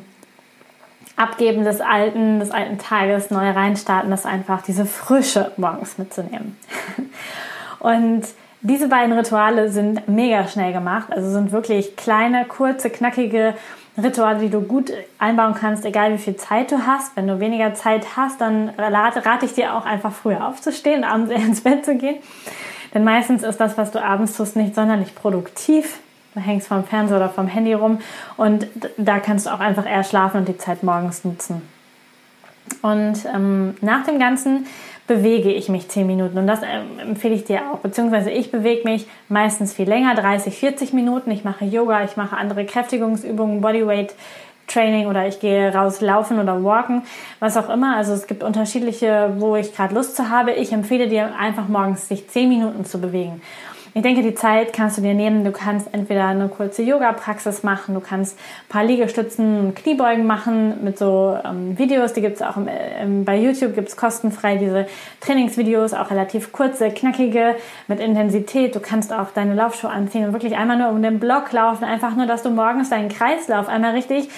Abgeben 1.18 1.65
des 1.65 1.82
alten, 1.82 2.39
des 2.39 2.51
alten 2.51 2.77
Tages, 2.77 3.30
neu 3.30 3.51
reinstarten, 3.51 4.10
das 4.10 4.25
einfach 4.25 4.62
diese 4.62 4.86
Frische 4.86 5.51
morgens 5.58 5.98
mitzunehmen. 5.98 6.56
und 7.80 8.24
diese 8.62 8.88
beiden 8.88 9.12
Rituale 9.18 9.70
sind 9.70 10.08
mega 10.08 10.48
schnell 10.48 10.72
gemacht, 10.72 11.08
also 11.12 11.30
sind 11.30 11.51
wirklich 11.51 11.98
kleine, 11.98 12.46
kurze, 12.46 12.89
knackige 12.89 13.56
Rituale, 13.98 14.39
die 14.39 14.50
du 14.50 14.62
gut 14.62 14.91
einbauen 15.19 15.53
kannst, 15.53 15.86
egal 15.86 16.13
wie 16.13 16.17
viel 16.17 16.36
Zeit 16.38 16.71
du 16.71 16.86
hast. 16.86 17.15
Wenn 17.15 17.27
du 17.27 17.39
weniger 17.39 17.74
Zeit 17.74 18.15
hast, 18.15 18.39
dann 18.39 18.69
rate, 18.77 19.45
ich 19.45 19.53
dir 19.53 19.75
auch 19.75 19.86
einfach 19.86 20.13
früher 20.13 20.48
aufzustehen, 20.48 21.03
abends 21.03 21.31
ins 21.36 21.62
Bett 21.62 21.86
zu 21.86 21.95
gehen. 21.95 22.17
Denn 22.93 23.03
meistens 23.03 23.43
ist 23.43 23.60
das, 23.60 23.77
was 23.77 23.91
du 23.91 24.01
abends 24.01 24.36
tust, 24.36 24.55
nicht 24.55 24.75
sonderlich 24.75 25.15
produktiv. 25.15 26.00
Du 26.33 26.39
hängst 26.39 26.67
vom 26.67 26.86
Fernseher 26.86 27.17
oder 27.17 27.29
vom 27.29 27.48
Handy 27.48 27.74
rum 27.74 28.00
und 28.38 28.67
da 28.98 29.19
kannst 29.19 29.45
du 29.45 29.50
auch 29.50 29.60
einfach 29.60 29.86
eher 29.86 30.03
schlafen 30.03 30.38
und 30.38 30.48
die 30.48 30.57
Zeit 30.57 30.81
morgens 30.81 31.25
nutzen. 31.25 31.62
Und 32.81 33.25
ähm, 33.25 33.75
nach 33.81 34.05
dem 34.05 34.17
Ganzen 34.17 34.65
bewege 35.12 35.51
ich 35.51 35.68
mich 35.68 35.89
10 35.89 36.08
Minuten 36.08 36.38
und 36.38 36.48
das 36.48 36.62
ähm, 36.63 37.00
empfehle 37.10 37.36
ich 37.36 37.44
dir 37.44 37.62
auch. 37.70 37.80
Beziehungsweise 37.80 38.32
ich 38.32 38.50
bewege 38.50 38.88
mich 38.89 39.08
meistens 39.27 39.74
viel 39.74 39.88
länger, 39.88 40.15
30, 40.15 40.56
40 40.56 40.94
Minuten. 40.94 41.32
Ich 41.32 41.44
mache 41.44 41.65
Yoga, 41.65 42.03
ich 42.06 42.15
mache 42.15 42.38
andere 42.38 42.65
Kräftigungsübungen, 42.65 43.62
Bodyweight. 43.62 44.13
Training 44.68 45.08
oder 45.08 45.27
ich 45.27 45.41
gehe 45.41 45.74
raus 45.74 46.00
laufen 46.00 46.39
oder 46.39 46.63
walken, 46.63 47.03
was 47.41 47.58
auch 47.58 47.70
immer. 47.70 47.98
Also 47.98 48.13
es 48.13 48.25
gibt 48.25 48.41
unterschiedliche, 48.41 49.34
wo 49.38 49.58
ich 49.58 49.75
gerade 49.75 49.94
Lust 49.94 50.15
zu 50.15 50.30
habe. 50.30 50.51
Ich 50.51 50.72
empfehle 50.72 51.10
dir 51.10 51.36
einfach 51.38 51.68
morgens 51.68 52.08
sich 52.08 52.30
10 52.30 52.48
Minuten 52.48 52.86
zu 52.86 53.01
bewegen. 53.01 53.41
Ich 53.93 54.01
denke, 54.01 54.21
die 54.21 54.36
Zeit 54.36 54.71
kannst 54.71 54.98
du 54.98 55.01
dir 55.01 55.13
nehmen. 55.13 55.43
Du 55.43 55.51
kannst 55.51 55.93
entweder 55.93 56.27
eine 56.27 56.48
kurze 56.48 56.81
Yoga-Praxis 56.81 57.63
machen, 57.63 57.93
du 57.93 58.00
kannst 58.00 58.38
ein 58.38 58.69
paar 58.69 58.86
Liegestützen, 58.86 59.75
Kniebeugen 59.75 60.25
machen 60.25 60.81
mit 60.81 60.98
so 60.98 61.38
ähm, 61.43 61.77
Videos. 61.77 62.13
Die 62.13 62.21
gibt 62.21 62.38
es 62.38 62.41
auch 62.41 62.55
im, 62.55 62.69
im, 63.01 63.25
bei 63.25 63.38
YouTube, 63.38 63.75
gibt 63.75 63.89
es 63.89 63.98
kostenfrei 63.98 64.55
diese 64.55 64.88
Trainingsvideos, 65.19 65.93
auch 65.93 66.10
relativ 66.10 66.53
kurze, 66.53 66.89
knackige, 66.89 67.55
mit 67.88 68.00
Intensität. 68.00 68.75
Du 68.75 68.79
kannst 68.79 69.12
auch 69.12 69.31
deine 69.33 69.55
Laufschuhe 69.55 69.89
anziehen 69.89 70.25
und 70.25 70.31
wirklich 70.31 70.55
einmal 70.55 70.77
nur 70.77 70.89
um 70.89 71.01
den 71.03 71.19
Block 71.19 71.51
laufen. 71.51 71.83
Einfach 71.83 72.15
nur, 72.15 72.27
dass 72.27 72.43
du 72.43 72.50
morgens 72.50 72.89
deinen 72.89 73.10
Kreislauf 73.10 73.67
einmal 73.67 73.91
richtig 73.91 74.29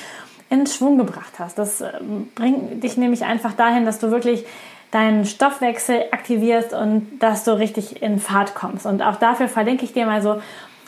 in 0.50 0.66
Schwung 0.66 0.98
gebracht 0.98 1.34
hast. 1.38 1.60
Das 1.60 1.82
ähm, 1.82 2.30
bringt 2.34 2.84
dich 2.84 2.98
nämlich 2.98 3.24
einfach 3.24 3.54
dahin, 3.54 3.86
dass 3.86 4.00
du 4.00 4.10
wirklich 4.10 4.46
deinen 4.94 5.26
Stoffwechsel 5.26 6.06
aktivierst 6.12 6.74
und 6.74 7.20
dass 7.20 7.44
du 7.44 7.58
richtig 7.58 8.04
in 8.04 8.20
Fahrt 8.20 8.54
kommst. 8.54 8.86
Und 8.86 9.02
auch 9.02 9.16
dafür 9.16 9.48
verlinke 9.48 9.86
ich 9.86 9.94
dir 9.94 10.06
mal 10.06 10.22
so 10.22 10.40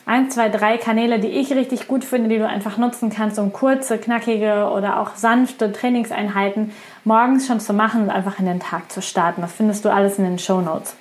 ein, 0.05 0.29
zwei, 0.29 0.49
drei 0.49 0.77
Kanäle, 0.77 1.17
die 1.17 1.29
ich 1.29 1.51
richtig 1.51 1.87
gut 1.87 2.03
finde, 2.03 2.29
die 2.29 2.37
du 2.37 2.47
einfach 2.47 2.77
nutzen 2.77 3.09
kannst, 3.09 3.39
um 3.39 3.51
kurze, 3.51 3.97
knackige 3.97 4.69
oder 4.69 4.99
auch 4.99 5.15
sanfte 5.15 5.71
Trainingseinheiten 5.71 6.71
morgens 7.03 7.47
schon 7.47 7.59
zu 7.59 7.73
machen 7.73 8.03
und 8.03 8.09
einfach 8.11 8.37
in 8.37 8.45
den 8.45 8.59
Tag 8.59 8.91
zu 8.91 9.01
starten. 9.01 9.41
Das 9.41 9.53
findest 9.53 9.83
du 9.83 9.89
alles 9.91 10.19
in 10.19 10.25
den 10.25 10.37
Show 10.37 10.61
Notes. 10.61 10.95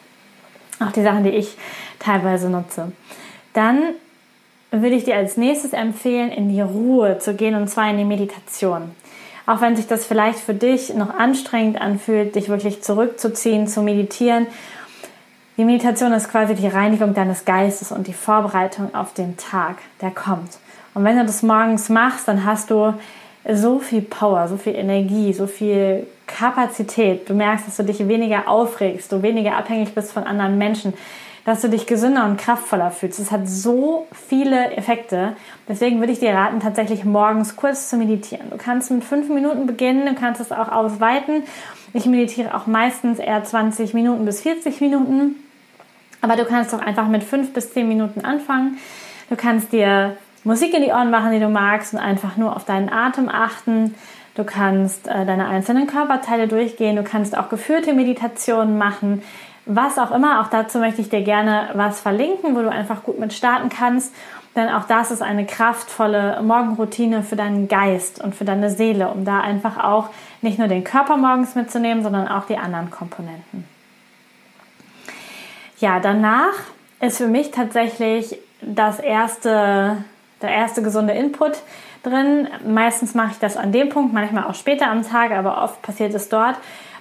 Auch 0.81 0.93
die 0.93 1.03
Sachen, 1.03 1.25
die 1.25 1.31
ich 1.31 1.57
teilweise 1.99 2.49
nutze. 2.49 2.93
Dann 3.53 3.83
würde 4.71 4.97
ich 4.97 5.05
dir 5.05 5.17
als 5.17 5.37
nächstes 5.37 5.75
empfehlen, 5.75 6.33
in 6.33 6.49
die 6.49 6.63
Ruhe 6.63 7.19
zu 7.19 7.35
gehen 7.35 7.55
und 7.55 7.69
zwar 7.69 7.91
in 7.91 7.99
die 7.99 8.05
Meditation 8.05 8.93
auch 9.47 9.61
wenn 9.61 9.77
sich 9.77 9.87
das 9.87 10.07
vielleicht 10.07 10.39
für 10.39 10.55
dich 10.55 10.95
noch 10.95 11.15
anstrengend 11.15 11.81
anfühlt, 11.81 12.35
dich 12.35 12.49
wirklich 12.49 12.83
zurückzuziehen, 12.83 13.67
zu 13.67 13.83
meditieren. 13.83 14.47
Die 15.57 15.65
Meditation 15.65 16.13
ist 16.13 16.31
quasi 16.31 16.55
die 16.55 16.67
Reinigung 16.67 17.15
deines 17.15 17.45
Geistes 17.45 17.93
und 17.93 18.07
die 18.07 18.13
Vorbereitung 18.15 18.95
auf 18.95 19.13
den 19.13 19.37
Tag, 19.37 19.77
der 20.01 20.11
kommt. 20.11 20.59
Und 20.95 21.05
wenn 21.05 21.19
du 21.19 21.25
das 21.25 21.43
morgens 21.43 21.89
machst, 21.89 22.27
dann 22.27 22.45
hast 22.45 22.71
du 22.71 22.95
so 23.53 23.79
viel 23.79 24.03
Power, 24.03 24.49
so 24.49 24.57
viel 24.57 24.75
Energie, 24.75 25.33
so 25.33 25.47
viel 25.47 26.07
Kapazität. 26.27 27.29
Du 27.29 27.35
merkst, 27.35 27.67
dass 27.67 27.77
du 27.77 27.85
dich 27.85 28.07
weniger 28.09 28.49
aufregst, 28.49 29.13
du 29.13 29.23
weniger 29.23 29.57
abhängig 29.57 29.95
bist 29.95 30.13
von 30.13 30.25
anderen 30.25 30.57
Menschen 30.57 30.95
dass 31.45 31.61
du 31.61 31.69
dich 31.69 31.87
gesünder 31.87 32.25
und 32.25 32.39
kraftvoller 32.39 32.91
fühlst. 32.91 33.19
Es 33.19 33.31
hat 33.31 33.49
so 33.49 34.07
viele 34.29 34.73
Effekte. 34.73 35.37
Deswegen 35.69 36.01
würde 36.01 36.13
ich 36.13 36.21
dir 36.21 36.33
raten, 36.33 36.61
tatsächlich 36.61 37.05
morgens 37.05 37.57
kurz 37.57 37.91
zu 37.91 37.97
meditieren. 37.97 38.49
Du 38.51 38.57
kannst 38.57 38.91
mit 38.91 39.05
fünf 39.05 39.29
Minuten 39.29 39.67
beginnen, 39.67 40.07
du 40.07 40.15
kannst 40.15 40.41
es 40.41 40.53
auch 40.53 40.73
ausweiten. 40.73 41.43
Ich 41.93 42.07
meditiere 42.07 42.55
auch 42.55 42.67
meistens 42.67 43.19
eher 43.19 43.45
20 43.45 43.93
Minuten 43.93 44.25
bis 44.25 44.41
40 44.41 44.81
Minuten. 44.81 45.37
Aber 46.23 46.37
du 46.37 46.47
kannst 46.47 46.75
auch 46.75 46.81
einfach 46.81 47.09
mit 47.09 47.23
fünf 47.23 47.53
bis 47.53 47.75
zehn 47.75 47.87
Minuten 47.87 48.25
anfangen. 48.25 48.79
Du 49.29 49.37
kannst 49.37 49.73
dir 49.73 50.17
Musik 50.43 50.73
in 50.73 50.83
die 50.83 50.91
Ohren 50.91 51.11
machen, 51.11 51.33
die 51.33 51.41
du 51.41 51.49
magst 51.49 51.93
und 51.93 52.01
einfach 52.01 52.39
nur 52.39 52.57
auf 52.57 52.65
deinen 52.65 52.91
Atem 52.91 53.29
achten. 53.29 53.95
Du 54.35 54.45
kannst 54.45 55.07
äh, 55.07 55.27
deine 55.27 55.47
einzelnen 55.47 55.87
Körperteile 55.87 56.49
durchgehen. 56.49 56.97
Du 56.97 57.05
kannst 57.05 57.37
auch 57.37 57.51
geführte 57.51 57.93
Meditationen 57.93 58.79
machen 58.79 59.23
was 59.67 59.99
auch 59.99 60.11
immer. 60.11 60.41
Auch 60.41 60.49
dazu 60.49 60.79
möchte 60.79 61.01
ich 61.01 61.09
dir 61.09 61.23
gerne 61.23 61.71
was 61.75 62.01
verlinken, 62.01 62.57
wo 62.57 62.63
du 62.63 62.71
einfach 62.71 63.03
gut 63.03 63.19
mit 63.19 63.33
starten 63.33 63.69
kannst. 63.69 64.15
Denn 64.57 64.69
auch 64.69 64.85
das 64.85 65.11
ist 65.11 65.23
eine 65.23 65.47
kraftvolle 65.47 66.41
Morgenroutine 66.43 67.23
für 67.23 67.35
deinen 67.35 67.67
Geist 67.67 68.23
und 68.23 68.35
für 68.37 68.45
deine 68.45 68.71
Seele, 68.71 69.09
um 69.09 69.25
da 69.25 69.41
einfach 69.41 69.83
auch 69.83 70.11
nicht 70.43 70.59
nur 70.59 70.69
den 70.69 70.85
Körper 70.85 71.17
morgens 71.17 71.57
mitzunehmen, 71.57 72.05
sondern 72.05 72.29
auch 72.29 72.47
die 72.47 72.57
anderen 72.57 72.91
Komponenten. 72.91 73.65
Ja, 75.79 75.99
danach 75.99 76.55
ist 77.01 77.19
für 77.19 77.27
mich 77.27 77.51
tatsächlich 77.51 78.39
das 78.61 79.01
erste, 79.01 80.05
der 80.41 80.51
erste 80.51 80.83
gesunde 80.83 81.15
Input 81.15 81.59
drin. 82.05 82.49
Meistens 82.65 83.15
mache 83.15 83.33
ich 83.33 83.39
das 83.39 83.57
an 83.57 83.73
dem 83.73 83.89
Punkt, 83.89 84.15
manchmal 84.15 84.45
auch 84.45 84.55
später 84.55 84.89
am 84.89 85.03
Tag, 85.03 85.33
aber 85.33 85.63
oft 85.63 85.83
passiert 85.83 86.15
es 86.15 86.29
dort. 86.29 86.57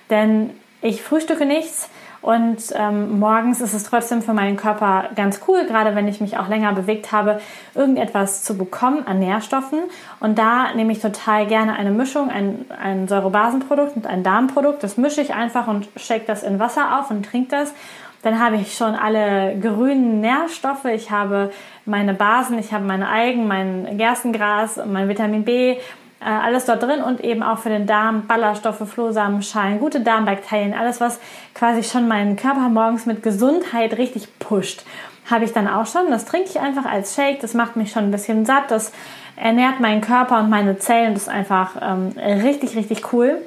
Denn 0.09 0.49
ich 0.81 1.03
frühstücke 1.03 1.45
nichts, 1.45 1.89
und 2.23 2.57
ähm, 2.73 3.19
morgens 3.19 3.59
ist 3.59 3.73
es 3.73 3.83
trotzdem 3.83 4.21
für 4.21 4.33
meinen 4.33 4.55
Körper 4.55 5.09
ganz 5.13 5.41
cool, 5.45 5.65
gerade 5.65 5.93
wenn 5.93 6.07
ich 6.07 6.21
mich 6.21 6.37
auch 6.37 6.47
länger 6.47 6.71
bewegt 6.71 7.11
habe, 7.11 7.41
irgendetwas 7.75 8.43
zu 8.45 8.57
bekommen 8.57 9.05
an 9.05 9.19
Nährstoffen. 9.19 9.79
Und 10.21 10.39
da 10.39 10.73
nehme 10.73 10.93
ich 10.93 11.01
total 11.01 11.45
gerne 11.47 11.73
eine 11.73 11.91
Mischung, 11.91 12.29
ein, 12.29 12.65
ein 12.81 13.09
Säurebasenprodukt 13.09 13.97
und 13.97 14.07
ein 14.07 14.23
Darmprodukt. 14.23 14.81
Das 14.83 14.95
mische 14.95 15.19
ich 15.19 15.33
einfach 15.33 15.67
und 15.67 15.89
shake 15.97 16.25
das 16.25 16.43
in 16.43 16.59
Wasser 16.59 16.97
auf 16.97 17.11
und 17.11 17.25
trinke 17.25 17.49
das. 17.57 17.73
Dann 18.21 18.39
habe 18.39 18.55
ich 18.55 18.77
schon 18.77 18.95
alle 18.95 19.59
grünen 19.59 20.21
Nährstoffe. 20.21 20.85
Ich 20.85 21.11
habe 21.11 21.51
meine 21.85 22.13
Basen, 22.13 22.57
ich 22.57 22.71
habe 22.71 22.85
meine 22.85 23.09
Algen, 23.09 23.49
mein 23.49 23.97
Gerstengras, 23.97 24.79
mein 24.85 25.09
Vitamin 25.09 25.43
B, 25.43 25.75
alles 26.29 26.65
dort 26.65 26.83
drin 26.83 27.01
und 27.01 27.21
eben 27.21 27.43
auch 27.43 27.59
für 27.59 27.69
den 27.69 27.85
Darm 27.85 28.27
Ballaststoffe, 28.27 28.87
Flohsamenschalen, 28.87 29.79
gute 29.79 30.01
Darmbakterien, 30.01 30.73
alles 30.73 31.01
was 31.01 31.19
quasi 31.53 31.83
schon 31.83 32.07
meinen 32.07 32.35
Körper 32.35 32.69
morgens 32.69 33.05
mit 33.05 33.23
Gesundheit 33.23 33.97
richtig 33.97 34.39
pusht. 34.39 34.83
Habe 35.29 35.45
ich 35.45 35.53
dann 35.53 35.67
auch 35.67 35.85
schon. 35.85 36.09
Das 36.09 36.25
trinke 36.25 36.49
ich 36.49 36.59
einfach 36.59 36.85
als 36.85 37.15
Shake. 37.15 37.39
Das 37.39 37.53
macht 37.53 37.75
mich 37.75 37.91
schon 37.91 38.03
ein 38.03 38.11
bisschen 38.11 38.45
satt. 38.45 38.69
Das 38.69 38.91
ernährt 39.35 39.79
meinen 39.79 40.01
Körper 40.01 40.39
und 40.39 40.49
meine 40.49 40.77
Zellen. 40.77 41.13
Das 41.13 41.23
ist 41.23 41.29
einfach 41.29 41.75
ähm, 41.81 42.13
richtig, 42.17 42.75
richtig 42.75 43.13
cool. 43.13 43.37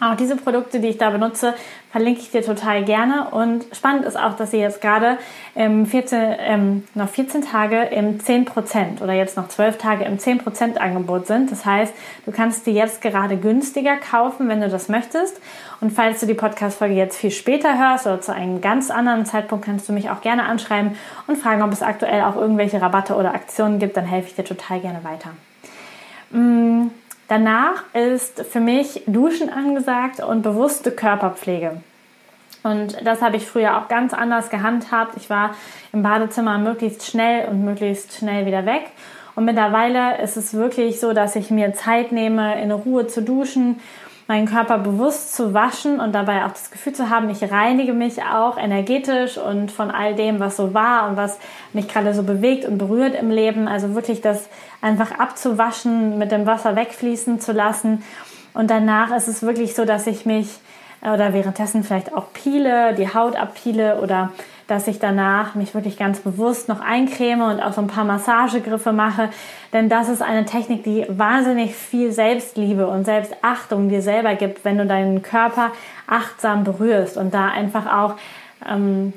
Auch 0.00 0.16
diese 0.16 0.36
Produkte, 0.36 0.80
die 0.80 0.88
ich 0.88 0.98
da 0.98 1.10
benutze, 1.10 1.54
verlinke 1.92 2.20
ich 2.20 2.30
dir 2.30 2.42
total 2.42 2.84
gerne. 2.84 3.28
Und 3.30 3.66
spannend 3.72 4.06
ist 4.06 4.18
auch, 4.18 4.34
dass 4.34 4.50
sie 4.50 4.56
jetzt 4.56 4.80
gerade 4.80 5.18
im 5.54 5.84
14, 5.84 6.36
ähm, 6.38 6.84
noch 6.94 7.08
14 7.08 7.42
Tage 7.42 7.82
im 7.82 8.18
10% 8.18 9.02
oder 9.02 9.12
jetzt 9.12 9.36
noch 9.36 9.48
12 9.48 9.76
Tage 9.76 10.04
im 10.04 10.18
10% 10.18 10.78
Angebot 10.78 11.26
sind. 11.26 11.52
Das 11.52 11.66
heißt, 11.66 11.92
du 12.24 12.32
kannst 12.32 12.66
die 12.66 12.72
jetzt 12.72 13.02
gerade 13.02 13.36
günstiger 13.36 13.96
kaufen, 13.96 14.48
wenn 14.48 14.62
du 14.62 14.70
das 14.70 14.88
möchtest. 14.88 15.38
Und 15.82 15.92
falls 15.92 16.20
du 16.20 16.26
die 16.26 16.34
Podcast-Folge 16.34 16.94
jetzt 16.94 17.18
viel 17.18 17.30
später 17.30 17.78
hörst 17.78 18.06
oder 18.06 18.22
zu 18.22 18.32
einem 18.32 18.62
ganz 18.62 18.90
anderen 18.90 19.26
Zeitpunkt, 19.26 19.66
kannst 19.66 19.88
du 19.88 19.92
mich 19.92 20.08
auch 20.08 20.22
gerne 20.22 20.44
anschreiben 20.44 20.96
und 21.26 21.36
fragen, 21.36 21.62
ob 21.62 21.72
es 21.72 21.82
aktuell 21.82 22.22
auch 22.22 22.36
irgendwelche 22.36 22.80
Rabatte 22.80 23.16
oder 23.16 23.34
Aktionen 23.34 23.78
gibt. 23.78 23.98
Dann 23.98 24.06
helfe 24.06 24.28
ich 24.28 24.34
dir 24.34 24.44
total 24.44 24.80
gerne 24.80 25.04
weiter. 25.04 25.30
Mmh. 26.30 26.90
Danach 27.30 27.84
ist 27.94 28.44
für 28.44 28.58
mich 28.58 29.04
Duschen 29.06 29.50
angesagt 29.50 30.18
und 30.18 30.42
bewusste 30.42 30.90
Körperpflege. 30.90 31.80
Und 32.64 33.06
das 33.06 33.22
habe 33.22 33.36
ich 33.36 33.46
früher 33.46 33.78
auch 33.78 33.86
ganz 33.86 34.12
anders 34.12 34.50
gehandhabt. 34.50 35.16
Ich 35.16 35.30
war 35.30 35.54
im 35.92 36.02
Badezimmer 36.02 36.58
möglichst 36.58 37.06
schnell 37.06 37.48
und 37.48 37.64
möglichst 37.64 38.14
schnell 38.14 38.46
wieder 38.46 38.66
weg. 38.66 38.82
Und 39.36 39.44
mittlerweile 39.44 40.20
ist 40.20 40.36
es 40.36 40.54
wirklich 40.54 40.98
so, 40.98 41.12
dass 41.12 41.36
ich 41.36 41.52
mir 41.52 41.72
Zeit 41.72 42.10
nehme, 42.10 42.60
in 42.60 42.72
Ruhe 42.72 43.06
zu 43.06 43.22
duschen 43.22 43.78
meinen 44.30 44.46
Körper 44.46 44.78
bewusst 44.78 45.34
zu 45.34 45.54
waschen 45.54 45.98
und 45.98 46.12
dabei 46.12 46.44
auch 46.44 46.52
das 46.52 46.70
Gefühl 46.70 46.92
zu 46.92 47.10
haben, 47.10 47.28
ich 47.30 47.50
reinige 47.50 47.92
mich 47.92 48.22
auch 48.22 48.58
energetisch 48.58 49.36
und 49.36 49.72
von 49.72 49.90
all 49.90 50.14
dem, 50.14 50.38
was 50.38 50.56
so 50.56 50.72
war 50.72 51.08
und 51.08 51.16
was 51.16 51.40
mich 51.72 51.88
gerade 51.88 52.14
so 52.14 52.22
bewegt 52.22 52.64
und 52.64 52.78
berührt 52.78 53.16
im 53.16 53.32
Leben. 53.32 53.66
Also 53.66 53.96
wirklich 53.96 54.20
das 54.20 54.48
einfach 54.82 55.18
abzuwaschen, 55.18 56.16
mit 56.16 56.30
dem 56.30 56.46
Wasser 56.46 56.76
wegfließen 56.76 57.40
zu 57.40 57.50
lassen. 57.50 58.04
Und 58.54 58.70
danach 58.70 59.10
ist 59.16 59.26
es 59.26 59.42
wirklich 59.42 59.74
so, 59.74 59.84
dass 59.84 60.06
ich 60.06 60.26
mich 60.26 60.60
oder 61.02 61.32
währenddessen 61.32 61.82
vielleicht 61.82 62.14
auch 62.14 62.32
Piele, 62.32 62.94
die 62.94 63.12
Haut 63.12 63.34
abpiele 63.34 64.00
oder 64.00 64.30
dass 64.70 64.86
ich 64.86 65.00
danach 65.00 65.56
mich 65.56 65.74
wirklich 65.74 65.96
ganz 65.96 66.20
bewusst 66.20 66.68
noch 66.68 66.80
eincreme 66.80 67.42
und 67.42 67.60
auch 67.60 67.72
so 67.72 67.80
ein 67.80 67.88
paar 67.88 68.04
Massagegriffe 68.04 68.92
mache. 68.92 69.30
Denn 69.72 69.88
das 69.88 70.08
ist 70.08 70.22
eine 70.22 70.44
Technik, 70.44 70.84
die 70.84 71.04
wahnsinnig 71.08 71.74
viel 71.74 72.12
Selbstliebe 72.12 72.86
und 72.86 73.04
Selbstachtung 73.04 73.88
dir 73.88 74.00
selber 74.00 74.36
gibt, 74.36 74.64
wenn 74.64 74.78
du 74.78 74.86
deinen 74.86 75.22
Körper 75.22 75.72
achtsam 76.06 76.62
berührst 76.62 77.16
und 77.16 77.34
da 77.34 77.48
einfach 77.48 77.92
auch 77.92 78.14
ähm, 78.68 79.12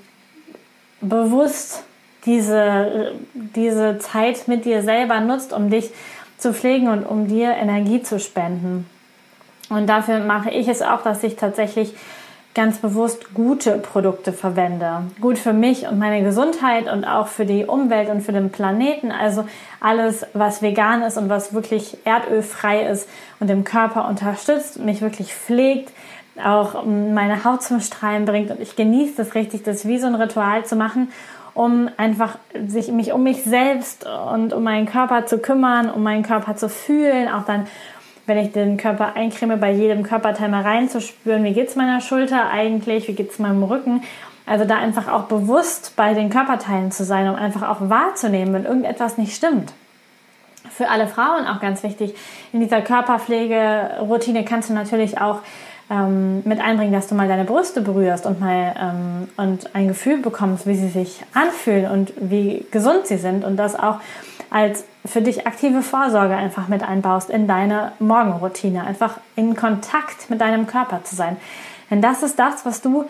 bewusst 1.02 1.84
diese, 2.26 3.14
diese 3.34 4.00
Zeit 4.00 4.48
mit 4.48 4.66
dir 4.66 4.82
selber 4.82 5.20
nutzt, 5.20 5.54
um 5.54 5.70
dich 5.70 5.92
zu 6.40 6.52
pflegen 6.54 6.88
und 6.88 7.04
um 7.04 7.28
dir 7.28 7.52
Energie 7.52 8.02
zu 8.02 8.20
spenden. 8.20 8.90
Und 9.70 9.88
dafür 9.88 10.20
mache 10.20 10.50
ich 10.50 10.68
es 10.68 10.82
auch, 10.82 11.04
dass 11.04 11.24
ich 11.24 11.36
tatsächlich 11.36 11.94
ganz 12.54 12.78
bewusst 12.78 13.34
gute 13.34 13.78
Produkte 13.78 14.32
verwende. 14.32 15.04
Gut 15.20 15.40
für 15.40 15.54
mich 15.54 15.88
und 15.88 15.98
meine 15.98 16.24
Gesundheit 16.24 16.92
und 16.92 17.04
auch 17.04 17.28
für 17.28 17.46
die 17.46 17.66
Umwelt 17.66 18.10
und 18.10 18.22
für 18.22 18.32
den 18.32 18.52
Planeten. 18.52 19.12
Also 19.12 19.46
alles, 19.80 20.26
was 20.34 20.62
vegan 20.62 21.02
ist 21.02 21.18
und 21.18 21.30
was 21.30 21.54
wirklich 21.54 21.98
erdölfrei 22.06 22.86
ist 22.88 23.10
und 23.40 23.50
dem 23.50 23.64
Körper 23.64 24.08
unterstützt, 24.08 24.80
mich 24.80 25.02
wirklich 25.02 25.34
pflegt, 25.34 25.92
auch 26.44 26.84
meine 26.86 27.44
Haut 27.44 27.64
zum 27.64 27.80
Strahlen 27.80 28.26
bringt. 28.26 28.52
Und 28.52 28.62
ich 28.62 28.76
genieße 28.76 29.16
das 29.18 29.34
richtig, 29.34 29.64
das 29.64 29.88
wie 29.88 29.98
so 29.98 30.08
ein 30.08 30.16
Ritual 30.16 30.64
zu 30.66 30.76
machen, 30.76 31.12
um 31.56 31.90
einfach 31.98 32.38
sich, 32.68 32.92
mich 32.92 33.14
um 33.14 33.24
mich 33.24 33.44
selbst 33.44 34.06
und 34.32 34.54
um 34.54 34.64
meinen 34.64 34.86
Körper 34.86 35.26
zu 35.26 35.40
kümmern, 35.40 35.90
um 35.90 36.04
meinen 36.04 36.24
Körper 36.24 36.56
zu 36.56 36.70
fühlen, 36.70 37.30
auch 37.30 37.46
dann 37.46 37.68
wenn 38.26 38.38
ich 38.38 38.52
den 38.52 38.78
Körper 38.78 39.16
eincreme, 39.16 39.60
bei 39.60 39.72
jedem 39.72 40.04
Körperteil 40.04 40.50
mal 40.50 40.62
reinzuspüren, 40.62 41.44
wie 41.44 41.54
geht 41.54 41.70
es 41.70 41.76
meiner 41.76 42.02
Schulter 42.02 42.50
eigentlich, 42.50 43.08
wie 43.08 43.14
geht 43.14 43.32
es 43.32 43.40
meinem 43.40 43.64
Rücken. 43.64 44.02
Also 44.46 44.66
da 44.66 44.78
einfach 44.78 45.08
auch 45.08 45.24
bewusst 45.24 45.94
bei 45.96 46.14
den 46.14 46.30
Körperteilen 46.30 46.92
zu 46.92 47.06
sein, 47.06 47.30
um 47.30 47.36
einfach 47.36 47.68
auch 47.70 47.90
wahrzunehmen, 47.90 48.54
wenn 48.54 48.66
irgendetwas 48.66 49.18
nicht 49.18 49.36
stimmt. 49.36 49.74
Für 50.70 50.90
alle 50.90 51.08
Frauen 51.08 51.48
auch 51.48 51.60
ganz 51.60 51.84
wichtig. 51.84 52.16
In 52.52 52.60
dieser 52.60 52.82
Körperpflegeroutine 52.82 54.44
kannst 54.44 54.70
du 54.70 54.74
natürlich 54.74 55.20
auch 55.20 55.40
ähm, 55.90 56.42
mit 56.46 56.62
einbringen, 56.62 56.94
dass 56.94 57.08
du 57.08 57.16
mal 57.16 57.28
deine 57.28 57.44
Brüste 57.44 57.82
berührst 57.82 58.26
und 58.26 58.40
mal 58.40 58.74
ähm, 58.80 59.28
und 59.38 59.76
ein 59.76 59.90
Gefühl 59.90 60.18
bekommst, 60.18 60.66
wie 60.66 60.76
sie 60.76 60.90
sich 60.90 61.22
anfühlen 61.34 61.92
und 61.92 62.14
wie 62.18 62.66
gesund 62.72 63.06
sie 63.06 63.18
sind 63.18 63.44
und 63.44 63.58
das 63.58 63.78
auch 63.78 64.00
als 64.54 64.86
für 65.04 65.22
dich 65.22 65.48
aktive 65.48 65.82
Vorsorge 65.82 66.36
einfach 66.36 66.68
mit 66.68 66.88
einbaust 66.88 67.32
in 67.32 67.48
deine 67.48 67.92
Morgenroutine, 67.98 68.86
einfach 68.86 69.18
in 69.36 69.56
Kontakt 69.56 70.30
mit 70.30 70.42
deinem 70.42 70.68
Körper 70.68 71.04
zu 71.04 71.16
sein. 71.16 71.38
Denn 71.90 72.04
das 72.04 72.22
ist 72.22 72.38
das, 72.38 72.64
was 72.64 72.80
du 72.82 73.06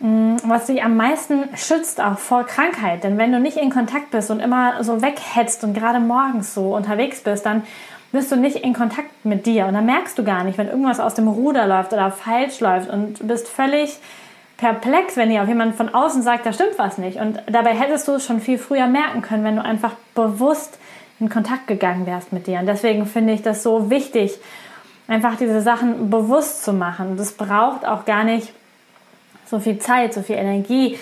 mm, 0.00 0.36
was 0.42 0.66
dich 0.66 0.82
am 0.82 0.96
meisten 0.96 1.44
schützt 1.54 2.00
auch 2.00 2.18
vor 2.18 2.42
Krankheit. 2.42 3.04
Denn 3.04 3.16
wenn 3.16 3.30
du 3.30 3.38
nicht 3.38 3.56
in 3.56 3.70
Kontakt 3.70 4.10
bist 4.10 4.28
und 4.32 4.40
immer 4.40 4.82
so 4.82 5.00
weghetzt 5.02 5.62
und 5.62 5.72
gerade 5.72 6.00
morgens 6.00 6.52
so 6.52 6.74
unterwegs 6.74 7.20
bist, 7.20 7.46
dann 7.46 7.62
bist 8.10 8.32
du 8.32 8.36
nicht 8.36 8.56
in 8.56 8.74
Kontakt 8.74 9.24
mit 9.24 9.46
dir 9.46 9.66
und 9.66 9.74
dann 9.74 9.86
merkst 9.86 10.18
du 10.18 10.24
gar 10.24 10.42
nicht, 10.42 10.58
wenn 10.58 10.66
irgendwas 10.66 10.98
aus 10.98 11.14
dem 11.14 11.28
Ruder 11.28 11.68
läuft 11.68 11.92
oder 11.92 12.10
falsch 12.10 12.58
läuft 12.58 12.90
und 12.90 13.24
bist 13.26 13.46
völlig 13.48 14.00
perplex, 14.56 15.16
wenn 15.16 15.30
dir 15.30 15.44
jemand 15.44 15.74
von 15.74 15.88
außen 15.88 16.22
sagt, 16.22 16.46
da 16.46 16.52
stimmt 16.52 16.78
was 16.78 16.98
nicht. 16.98 17.18
Und 17.18 17.42
dabei 17.50 17.74
hättest 17.74 18.08
du 18.08 18.12
es 18.12 18.24
schon 18.24 18.40
viel 18.40 18.58
früher 18.58 18.86
merken 18.86 19.22
können, 19.22 19.44
wenn 19.44 19.56
du 19.56 19.64
einfach 19.64 19.92
bewusst 20.14 20.78
in 21.20 21.28
Kontakt 21.28 21.66
gegangen 21.66 22.06
wärst 22.06 22.32
mit 22.32 22.46
dir. 22.46 22.58
Und 22.60 22.66
deswegen 22.66 23.06
finde 23.06 23.32
ich 23.32 23.42
das 23.42 23.62
so 23.62 23.90
wichtig, 23.90 24.38
einfach 25.08 25.36
diese 25.36 25.60
Sachen 25.60 26.10
bewusst 26.10 26.64
zu 26.64 26.72
machen. 26.72 27.16
Das 27.16 27.32
braucht 27.32 27.86
auch 27.86 28.04
gar 28.04 28.24
nicht 28.24 28.52
so 29.46 29.58
viel 29.58 29.78
Zeit, 29.78 30.14
so 30.14 30.22
viel 30.22 30.36
Energie. 30.36 30.98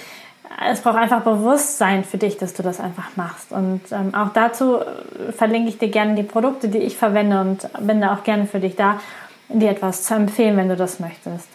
Es 0.69 0.81
braucht 0.81 0.97
einfach 0.97 1.23
Bewusstsein 1.23 2.05
für 2.05 2.19
dich, 2.19 2.37
dass 2.37 2.53
du 2.55 2.63
das 2.63 2.81
einfach 2.81 3.17
machst. 3.17 3.53
Und 3.53 3.81
ähm, 3.91 4.15
auch 4.15 4.33
dazu 4.35 4.81
äh, 4.81 5.33
verlinke 5.33 5.69
ich 5.71 5.79
dir 5.79 5.89
gerne 5.89 6.15
die 6.15 6.23
Produkte, 6.23 6.69
die 6.69 6.79
ich 6.79 6.97
verwende 6.97 7.41
und 7.41 7.69
bin 7.87 8.01
da 8.01 8.15
auch 8.15 8.23
gerne 8.25 8.47
für 8.47 8.61
dich 8.61 8.77
da, 8.77 9.01
dir 9.49 9.71
etwas 9.71 10.03
zu 10.03 10.15
empfehlen, 10.15 10.57
wenn 10.57 10.69
du 10.69 10.77
das 10.77 11.01
möchtest. 11.01 11.49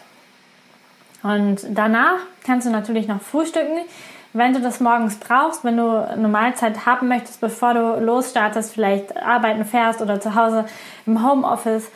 Und 1.22 1.60
danach 1.70 2.18
kannst 2.44 2.66
du 2.66 2.70
natürlich 2.70 3.08
noch 3.08 3.20
frühstücken. 3.20 3.78
Wenn 4.32 4.52
du 4.52 4.60
das 4.60 4.80
morgens 4.80 5.16
brauchst, 5.16 5.64
wenn 5.64 5.76
du 5.76 6.06
eine 6.06 6.28
Mahlzeit 6.28 6.86
haben 6.86 7.08
möchtest, 7.08 7.40
bevor 7.40 7.74
du 7.74 8.00
losstartest, 8.00 8.74
vielleicht 8.74 9.16
arbeiten 9.16 9.64
fährst 9.64 10.00
oder 10.00 10.20
zu 10.20 10.34
Hause 10.34 10.66
im 11.06 11.26
Homeoffice 11.26 11.90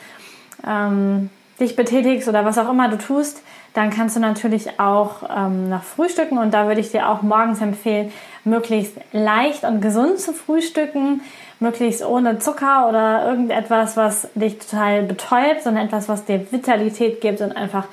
ähm, 0.67 1.29
dich 1.59 1.75
betätigst 1.75 2.27
oder 2.27 2.43
was 2.43 2.57
auch 2.57 2.69
immer 2.69 2.89
du 2.89 2.97
tust, 2.97 3.43
dann 3.73 3.89
kannst 3.89 4.15
du 4.15 4.19
natürlich 4.19 4.79
auch 4.79 5.23
ähm, 5.35 5.69
noch 5.69 5.83
frühstücken. 5.83 6.37
Und 6.37 6.53
da 6.53 6.67
würde 6.67 6.81
ich 6.81 6.91
dir 6.91 7.09
auch 7.09 7.21
morgens 7.21 7.61
empfehlen, 7.61 8.11
möglichst 8.43 8.95
leicht 9.11 9.63
und 9.63 9.81
gesund 9.81 10.19
zu 10.19 10.33
frühstücken, 10.33 11.21
möglichst 11.59 12.05
ohne 12.05 12.39
Zucker 12.39 12.87
oder 12.89 13.27
irgendetwas, 13.27 13.95
was 13.95 14.27
dich 14.35 14.59
total 14.59 15.03
betäubt, 15.03 15.63
sondern 15.63 15.85
etwas, 15.85 16.09
was 16.09 16.25
dir 16.25 16.51
Vitalität 16.51 17.21
gibt 17.21 17.41
und 17.41 17.55
einfach 17.55 17.85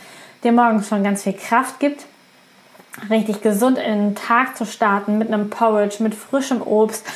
dir 0.44 0.52
morgens 0.52 0.88
schon 0.88 1.02
ganz 1.02 1.22
viel 1.22 1.34
Kraft 1.34 1.80
gibt, 1.80 2.06
richtig 3.08 3.42
gesund 3.42 3.78
in 3.78 3.98
den 3.98 4.14
Tag 4.14 4.56
zu 4.56 4.66
starten 4.66 5.18
mit 5.18 5.28
einem 5.28 5.50
Porridge, 5.50 6.02
mit 6.02 6.14
frischem 6.14 6.62
Obst, 6.62 7.06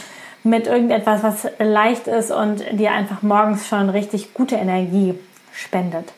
mit 0.43 0.67
irgendetwas, 0.67 1.23
was 1.23 1.49
leicht 1.59 2.07
ist 2.07 2.31
und 2.31 2.63
dir 2.73 2.93
einfach 2.93 3.23
morgens 3.23 3.67
schon 3.67 3.89
richtig 3.89 4.35
gute 4.35 4.57
Energie 4.57 5.15
spendet. 5.53 6.13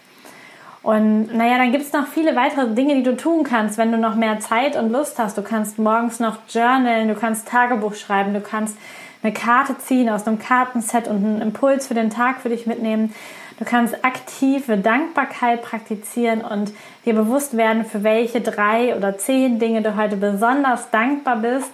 Und 0.83 1.35
naja, 1.35 1.59
dann 1.59 1.73
gibt 1.73 1.85
es 1.85 1.93
noch 1.93 2.07
viele 2.07 2.37
weitere 2.37 2.73
Dinge, 2.73 2.95
die 2.95 3.03
du 3.03 3.17
tun 3.17 3.43
kannst, 3.43 3.77
wenn 3.77 3.91
du 3.91 3.99
noch 3.99 4.15
mehr 4.15 4.39
Zeit 4.39 4.77
und 4.77 4.93
Lust 4.93 5.19
hast. 5.19 5.37
Du 5.37 5.43
kannst 5.43 5.81
morgens 5.81 6.21
noch 6.21 6.39
journalen, 6.49 7.09
du 7.09 7.15
kannst 7.15 7.49
Tagebuch 7.49 7.95
schreiben, 7.95 8.35
du 8.35 8.41
kannst 8.41 8.77
eine 9.23 9.33
Karte 9.33 9.77
ziehen 9.79 10.09
aus 10.09 10.27
einem 10.27 10.39
Kartenset 10.39 11.09
und 11.09 11.25
einen 11.25 11.43
Impuls 11.43 11.89
für 11.89 11.95
den 11.95 12.11
Tag 12.11 12.41
für 12.41 12.51
dich 12.51 12.67
mitnehmen. 12.67 13.13
Du 13.59 13.65
kannst 13.65 14.05
aktive 14.05 14.77
Dankbarkeit 14.77 15.63
praktizieren 15.63 16.43
und 16.43 16.73
dir 17.05 17.15
bewusst 17.15 17.57
werden, 17.57 17.85
für 17.85 18.03
welche 18.03 18.41
drei 18.41 18.95
oder 18.95 19.17
zehn 19.17 19.59
Dinge 19.59 19.83
du 19.83 19.97
heute 19.97 20.17
besonders 20.17 20.91
dankbar 20.91 21.37
bist 21.37 21.71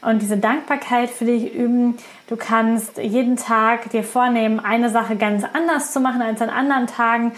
und 0.00 0.22
diese 0.22 0.36
Dankbarkeit 0.36 1.10
für 1.10 1.24
dich 1.24 1.52
üben. 1.52 1.96
Du 2.28 2.36
kannst 2.36 2.98
jeden 2.98 3.36
Tag 3.36 3.90
dir 3.90 4.04
vornehmen, 4.04 4.60
eine 4.60 4.90
Sache 4.90 5.16
ganz 5.16 5.44
anders 5.52 5.92
zu 5.92 6.00
machen 6.00 6.22
als 6.22 6.40
an 6.40 6.50
anderen 6.50 6.86
Tagen 6.86 7.32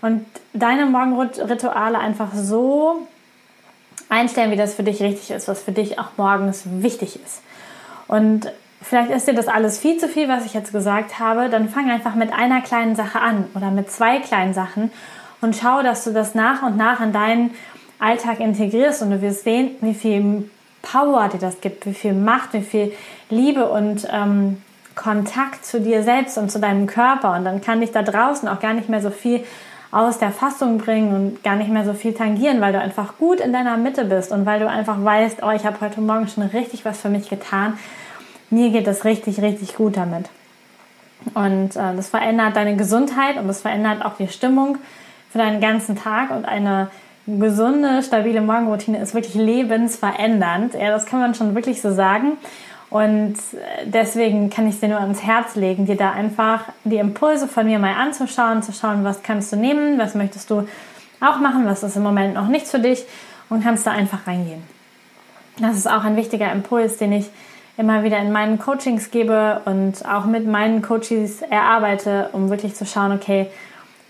und 0.00 0.24
deine 0.54 0.86
Morgenrituale 0.86 1.98
einfach 1.98 2.32
so 2.34 3.06
einstellen, 4.08 4.50
wie 4.50 4.56
das 4.56 4.74
für 4.74 4.82
dich 4.82 5.02
richtig 5.02 5.30
ist, 5.30 5.48
was 5.48 5.62
für 5.62 5.72
dich 5.72 5.98
auch 5.98 6.10
morgens 6.16 6.62
wichtig 6.66 7.16
ist. 7.22 7.42
Und 8.08 8.50
vielleicht 8.82 9.10
ist 9.10 9.28
dir 9.28 9.34
das 9.34 9.48
alles 9.48 9.78
viel 9.78 9.98
zu 9.98 10.08
viel, 10.08 10.28
was 10.28 10.46
ich 10.46 10.54
jetzt 10.54 10.72
gesagt 10.72 11.18
habe, 11.18 11.48
dann 11.48 11.68
fang 11.68 11.90
einfach 11.90 12.14
mit 12.14 12.32
einer 12.32 12.60
kleinen 12.60 12.96
Sache 12.96 13.20
an 13.20 13.46
oder 13.54 13.70
mit 13.70 13.90
zwei 13.90 14.18
kleinen 14.18 14.54
Sachen 14.54 14.90
und 15.40 15.56
schau, 15.56 15.82
dass 15.82 16.04
du 16.04 16.12
das 16.12 16.34
nach 16.34 16.62
und 16.62 16.76
nach 16.76 17.00
in 17.00 17.12
deinen 17.12 17.50
Alltag 17.98 18.40
integrierst 18.40 19.02
und 19.02 19.10
du 19.10 19.22
wirst 19.22 19.44
sehen, 19.44 19.72
wie 19.80 19.94
viel 19.94 20.50
Power 20.82 21.28
dir 21.28 21.38
das 21.38 21.60
gibt, 21.60 21.86
wie 21.86 21.94
viel 21.94 22.14
Macht, 22.14 22.52
wie 22.52 22.62
viel 22.62 22.92
Liebe 23.30 23.68
und 23.68 24.06
ähm, 24.10 24.62
Kontakt 24.94 25.64
zu 25.64 25.80
dir 25.80 26.02
selbst 26.02 26.36
und 26.36 26.50
zu 26.50 26.58
deinem 26.58 26.86
Körper. 26.86 27.34
Und 27.36 27.44
dann 27.44 27.60
kann 27.60 27.80
dich 27.80 27.92
da 27.92 28.02
draußen 28.02 28.48
auch 28.48 28.60
gar 28.60 28.74
nicht 28.74 28.88
mehr 28.88 29.00
so 29.00 29.10
viel 29.10 29.44
aus 29.92 30.18
der 30.18 30.32
Fassung 30.32 30.78
bringen 30.78 31.14
und 31.14 31.44
gar 31.44 31.56
nicht 31.56 31.70
mehr 31.70 31.84
so 31.84 31.92
viel 31.92 32.14
tangieren, 32.14 32.60
weil 32.60 32.72
du 32.72 32.80
einfach 32.80 33.18
gut 33.18 33.40
in 33.40 33.52
deiner 33.52 33.76
Mitte 33.76 34.04
bist 34.04 34.32
und 34.32 34.46
weil 34.46 34.58
du 34.58 34.68
einfach 34.68 35.02
weißt, 35.02 35.38
oh, 35.42 35.50
ich 35.50 35.64
habe 35.64 35.80
heute 35.80 36.00
Morgen 36.00 36.28
schon 36.28 36.42
richtig 36.44 36.84
was 36.84 37.00
für 37.00 37.08
mich 37.08 37.28
getan 37.28 37.78
mir 38.52 38.70
geht 38.70 38.86
es 38.86 39.04
richtig, 39.04 39.40
richtig 39.40 39.74
gut 39.74 39.96
damit. 39.96 40.28
Und 41.34 41.76
äh, 41.76 41.96
das 41.96 42.08
verändert 42.08 42.56
deine 42.56 42.76
Gesundheit 42.76 43.36
und 43.36 43.48
das 43.48 43.62
verändert 43.62 44.04
auch 44.04 44.16
die 44.16 44.28
Stimmung 44.28 44.78
für 45.30 45.38
deinen 45.38 45.60
ganzen 45.60 45.96
Tag 45.96 46.30
und 46.30 46.44
eine 46.44 46.90
gesunde, 47.26 48.02
stabile 48.02 48.40
Morgenroutine 48.40 48.98
ist 48.98 49.14
wirklich 49.14 49.34
lebensverändernd. 49.34 50.74
Ja, 50.74 50.90
das 50.90 51.06
kann 51.06 51.20
man 51.20 51.34
schon 51.34 51.54
wirklich 51.54 51.80
so 51.80 51.92
sagen. 51.92 52.32
Und 52.90 53.36
äh, 53.36 53.86
deswegen 53.86 54.50
kann 54.50 54.68
ich 54.68 54.80
dir 54.80 54.88
nur 54.88 55.00
ans 55.00 55.22
Herz 55.22 55.54
legen, 55.54 55.86
dir 55.86 55.96
da 55.96 56.10
einfach 56.10 56.64
die 56.84 56.98
Impulse 56.98 57.48
von 57.48 57.64
mir 57.64 57.78
mal 57.78 57.94
anzuschauen, 57.94 58.62
zu 58.62 58.72
schauen, 58.72 59.04
was 59.04 59.22
kannst 59.22 59.52
du 59.52 59.56
nehmen, 59.56 59.98
was 59.98 60.14
möchtest 60.14 60.50
du 60.50 60.68
auch 61.20 61.38
machen, 61.38 61.64
was 61.64 61.82
ist 61.82 61.96
im 61.96 62.02
Moment 62.02 62.34
noch 62.34 62.48
nichts 62.48 62.70
für 62.70 62.80
dich 62.80 63.04
und 63.48 63.62
kannst 63.62 63.86
da 63.86 63.92
einfach 63.92 64.26
reingehen. 64.26 64.62
Das 65.58 65.76
ist 65.76 65.86
auch 65.88 66.04
ein 66.04 66.16
wichtiger 66.16 66.52
Impuls, 66.52 66.98
den 66.98 67.12
ich 67.12 67.30
immer 67.76 68.02
wieder 68.02 68.18
in 68.18 68.32
meinen 68.32 68.58
Coachings 68.58 69.10
gebe 69.10 69.62
und 69.64 70.04
auch 70.06 70.24
mit 70.24 70.46
meinen 70.46 70.82
Coaches 70.82 71.42
erarbeite, 71.42 72.30
um 72.32 72.50
wirklich 72.50 72.74
zu 72.74 72.84
schauen, 72.84 73.12
okay, 73.12 73.48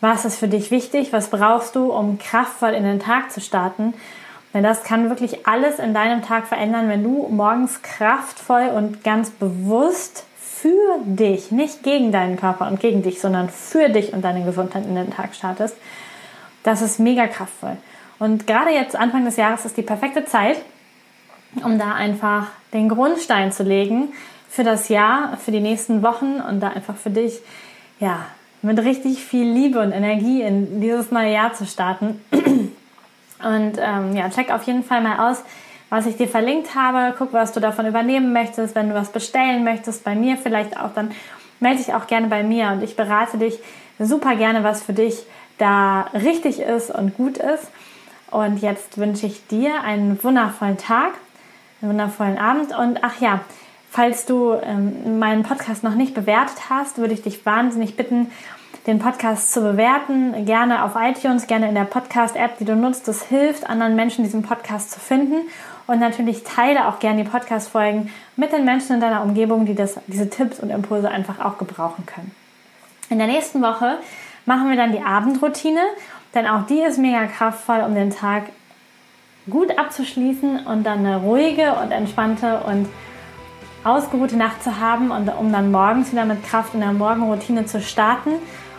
was 0.00 0.24
ist 0.24 0.38
für 0.38 0.48
dich 0.48 0.70
wichtig, 0.70 1.12
was 1.12 1.28
brauchst 1.28 1.76
du, 1.76 1.92
um 1.92 2.18
kraftvoll 2.18 2.70
in 2.70 2.82
den 2.82 2.98
Tag 2.98 3.30
zu 3.30 3.40
starten. 3.40 3.94
Denn 4.52 4.64
das 4.64 4.82
kann 4.82 5.08
wirklich 5.08 5.46
alles 5.46 5.78
in 5.78 5.94
deinem 5.94 6.22
Tag 6.22 6.46
verändern, 6.46 6.88
wenn 6.88 7.04
du 7.04 7.28
morgens 7.30 7.82
kraftvoll 7.82 8.68
und 8.74 9.04
ganz 9.04 9.30
bewusst 9.30 10.26
für 10.36 10.98
dich, 11.04 11.50
nicht 11.50 11.82
gegen 11.82 12.12
deinen 12.12 12.36
Körper 12.36 12.68
und 12.68 12.80
gegen 12.80 13.02
dich, 13.02 13.20
sondern 13.20 13.48
für 13.48 13.88
dich 13.88 14.12
und 14.12 14.22
deine 14.22 14.44
Gesundheit 14.44 14.84
in 14.84 14.94
den 14.94 15.10
Tag 15.10 15.34
startest. 15.34 15.76
Das 16.64 16.82
ist 16.82 16.98
mega 16.98 17.26
kraftvoll. 17.26 17.76
Und 18.18 18.46
gerade 18.46 18.70
jetzt 18.70 18.94
Anfang 18.94 19.24
des 19.24 19.36
Jahres 19.36 19.64
ist 19.64 19.76
die 19.76 19.82
perfekte 19.82 20.24
Zeit, 20.24 20.58
um 21.64 21.78
da 21.78 21.94
einfach 21.94 22.46
den 22.72 22.88
Grundstein 22.88 23.52
zu 23.52 23.62
legen 23.62 24.12
für 24.48 24.64
das 24.64 24.88
Jahr, 24.88 25.36
für 25.36 25.50
die 25.50 25.60
nächsten 25.60 26.02
Wochen 26.02 26.40
und 26.40 26.60
da 26.60 26.68
einfach 26.68 26.96
für 26.96 27.10
dich, 27.10 27.40
ja, 28.00 28.26
mit 28.62 28.78
richtig 28.78 29.24
viel 29.24 29.50
Liebe 29.50 29.80
und 29.80 29.92
Energie 29.92 30.42
in 30.42 30.80
dieses 30.80 31.10
neue 31.10 31.32
Jahr 31.32 31.52
zu 31.52 31.66
starten. 31.66 32.20
Und 33.42 33.76
ähm, 33.76 34.14
ja, 34.14 34.30
check 34.30 34.52
auf 34.52 34.62
jeden 34.62 34.84
Fall 34.84 35.00
mal 35.00 35.28
aus, 35.28 35.42
was 35.90 36.06
ich 36.06 36.16
dir 36.16 36.28
verlinkt 36.28 36.76
habe. 36.76 37.12
Guck, 37.18 37.32
was 37.32 37.50
du 37.50 37.58
davon 37.58 37.88
übernehmen 37.88 38.32
möchtest, 38.32 38.76
wenn 38.76 38.88
du 38.88 38.94
was 38.94 39.10
bestellen 39.10 39.64
möchtest, 39.64 40.04
bei 40.04 40.14
mir 40.14 40.36
vielleicht 40.36 40.78
auch 40.78 40.94
dann 40.94 41.10
melde 41.62 41.78
dich 41.78 41.94
auch 41.94 42.06
gerne 42.06 42.26
bei 42.26 42.42
mir 42.42 42.68
und 42.68 42.82
ich 42.82 42.96
berate 42.96 43.38
dich 43.38 43.58
super 43.98 44.36
gerne, 44.36 44.64
was 44.64 44.82
für 44.82 44.92
dich 44.92 45.22
da 45.58 46.02
richtig 46.12 46.60
ist 46.60 46.90
und 46.90 47.16
gut 47.16 47.38
ist. 47.38 47.70
Und 48.30 48.60
jetzt 48.60 48.98
wünsche 48.98 49.26
ich 49.26 49.46
dir 49.46 49.82
einen 49.82 50.22
wundervollen 50.22 50.78
Tag, 50.78 51.12
einen 51.82 51.92
wundervollen 51.92 52.38
Abend 52.38 52.76
und 52.76 53.02
ach 53.02 53.20
ja, 53.20 53.40
falls 53.90 54.24
du 54.24 54.54
ähm, 54.54 55.18
meinen 55.18 55.42
Podcast 55.42 55.82
noch 55.82 55.94
nicht 55.94 56.14
bewertet 56.14 56.70
hast, 56.70 56.98
würde 56.98 57.12
ich 57.12 57.22
dich 57.22 57.44
wahnsinnig 57.44 57.96
bitten, 57.96 58.30
den 58.86 58.98
Podcast 58.98 59.52
zu 59.52 59.60
bewerten. 59.60 60.46
Gerne 60.46 60.84
auf 60.84 60.92
iTunes, 60.96 61.46
gerne 61.46 61.68
in 61.68 61.74
der 61.74 61.84
Podcast-App, 61.84 62.58
die 62.58 62.64
du 62.64 62.74
nutzt. 62.74 63.06
Das 63.06 63.22
hilft 63.22 63.68
anderen 63.68 63.94
Menschen, 63.94 64.24
diesen 64.24 64.42
Podcast 64.42 64.90
zu 64.90 64.98
finden. 64.98 65.36
Und 65.86 66.00
natürlich 66.00 66.42
teile 66.44 66.88
auch 66.88 66.98
gerne 67.00 67.22
die 67.22 67.28
Podcast-Folgen 67.28 68.10
mit 68.36 68.52
den 68.52 68.64
Menschen 68.64 68.94
in 68.94 69.00
deiner 69.00 69.22
Umgebung, 69.22 69.66
die 69.66 69.74
das, 69.74 70.00
diese 70.06 70.30
Tipps 70.30 70.58
und 70.58 70.70
Impulse 70.70 71.10
einfach 71.10 71.44
auch 71.44 71.58
gebrauchen 71.58 72.06
können. 72.06 72.32
In 73.10 73.18
der 73.18 73.26
nächsten 73.26 73.60
Woche 73.60 73.98
machen 74.46 74.68
wir 74.68 74.76
dann 74.76 74.92
die 74.92 75.02
Abendroutine, 75.02 75.82
denn 76.34 76.46
auch 76.46 76.66
die 76.66 76.80
ist 76.80 76.98
mega 76.98 77.26
kraftvoll, 77.26 77.82
um 77.86 77.94
den 77.94 78.10
Tag 78.10 78.44
gut 79.50 79.76
abzuschließen 79.78 80.66
und 80.66 80.84
dann 80.84 80.98
eine 81.00 81.18
ruhige 81.18 81.74
und 81.74 81.90
entspannte 81.90 82.60
und 82.60 82.88
ausgeruhte 83.84 84.36
Nacht 84.36 84.62
zu 84.62 84.78
haben 84.78 85.10
und 85.10 85.28
um 85.28 85.52
dann 85.52 85.72
morgens 85.72 86.12
wieder 86.12 86.24
mit 86.24 86.44
Kraft 86.44 86.74
in 86.74 86.80
der 86.80 86.92
Morgenroutine 86.92 87.66
zu 87.66 87.80
starten. 87.80 88.30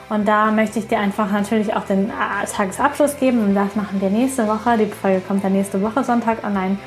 Und 0.10 0.28
da 0.28 0.52
möchte 0.52 0.80
ich 0.80 0.88
dir 0.88 1.00
einfach 1.00 1.32
natürlich 1.32 1.76
auch 1.76 1.86
den 1.86 2.10
äh, 2.10 2.46
Tagesabschluss 2.46 3.18
geben 3.18 3.44
und 3.44 3.56
das 3.56 3.76
machen 3.76 4.00
wir 4.00 4.10
nächste 4.10 4.48
Woche. 4.48 4.78
Die 4.78 4.86
Folge 4.86 5.22
kommt 5.22 5.44
dann 5.44 5.54
nächste 5.54 5.82
Woche 5.82 6.04
Sonntag 6.04 6.44
online. 6.44 6.78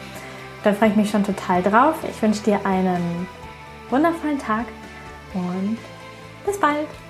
Da 0.65 0.73
freue 0.73 0.91
ich 0.91 0.97
mich 0.97 1.11
schon 1.11 1.25
total 1.25 1.62
drauf. 1.62 1.97
Ich 2.09 2.21
wünsche 2.23 2.43
dir 2.43 2.61
einen 2.65 3.27
wundervollen 3.91 4.39
Tag 4.39 4.67
und 5.35 5.79
bis 6.45 6.59
bald. 6.59 7.06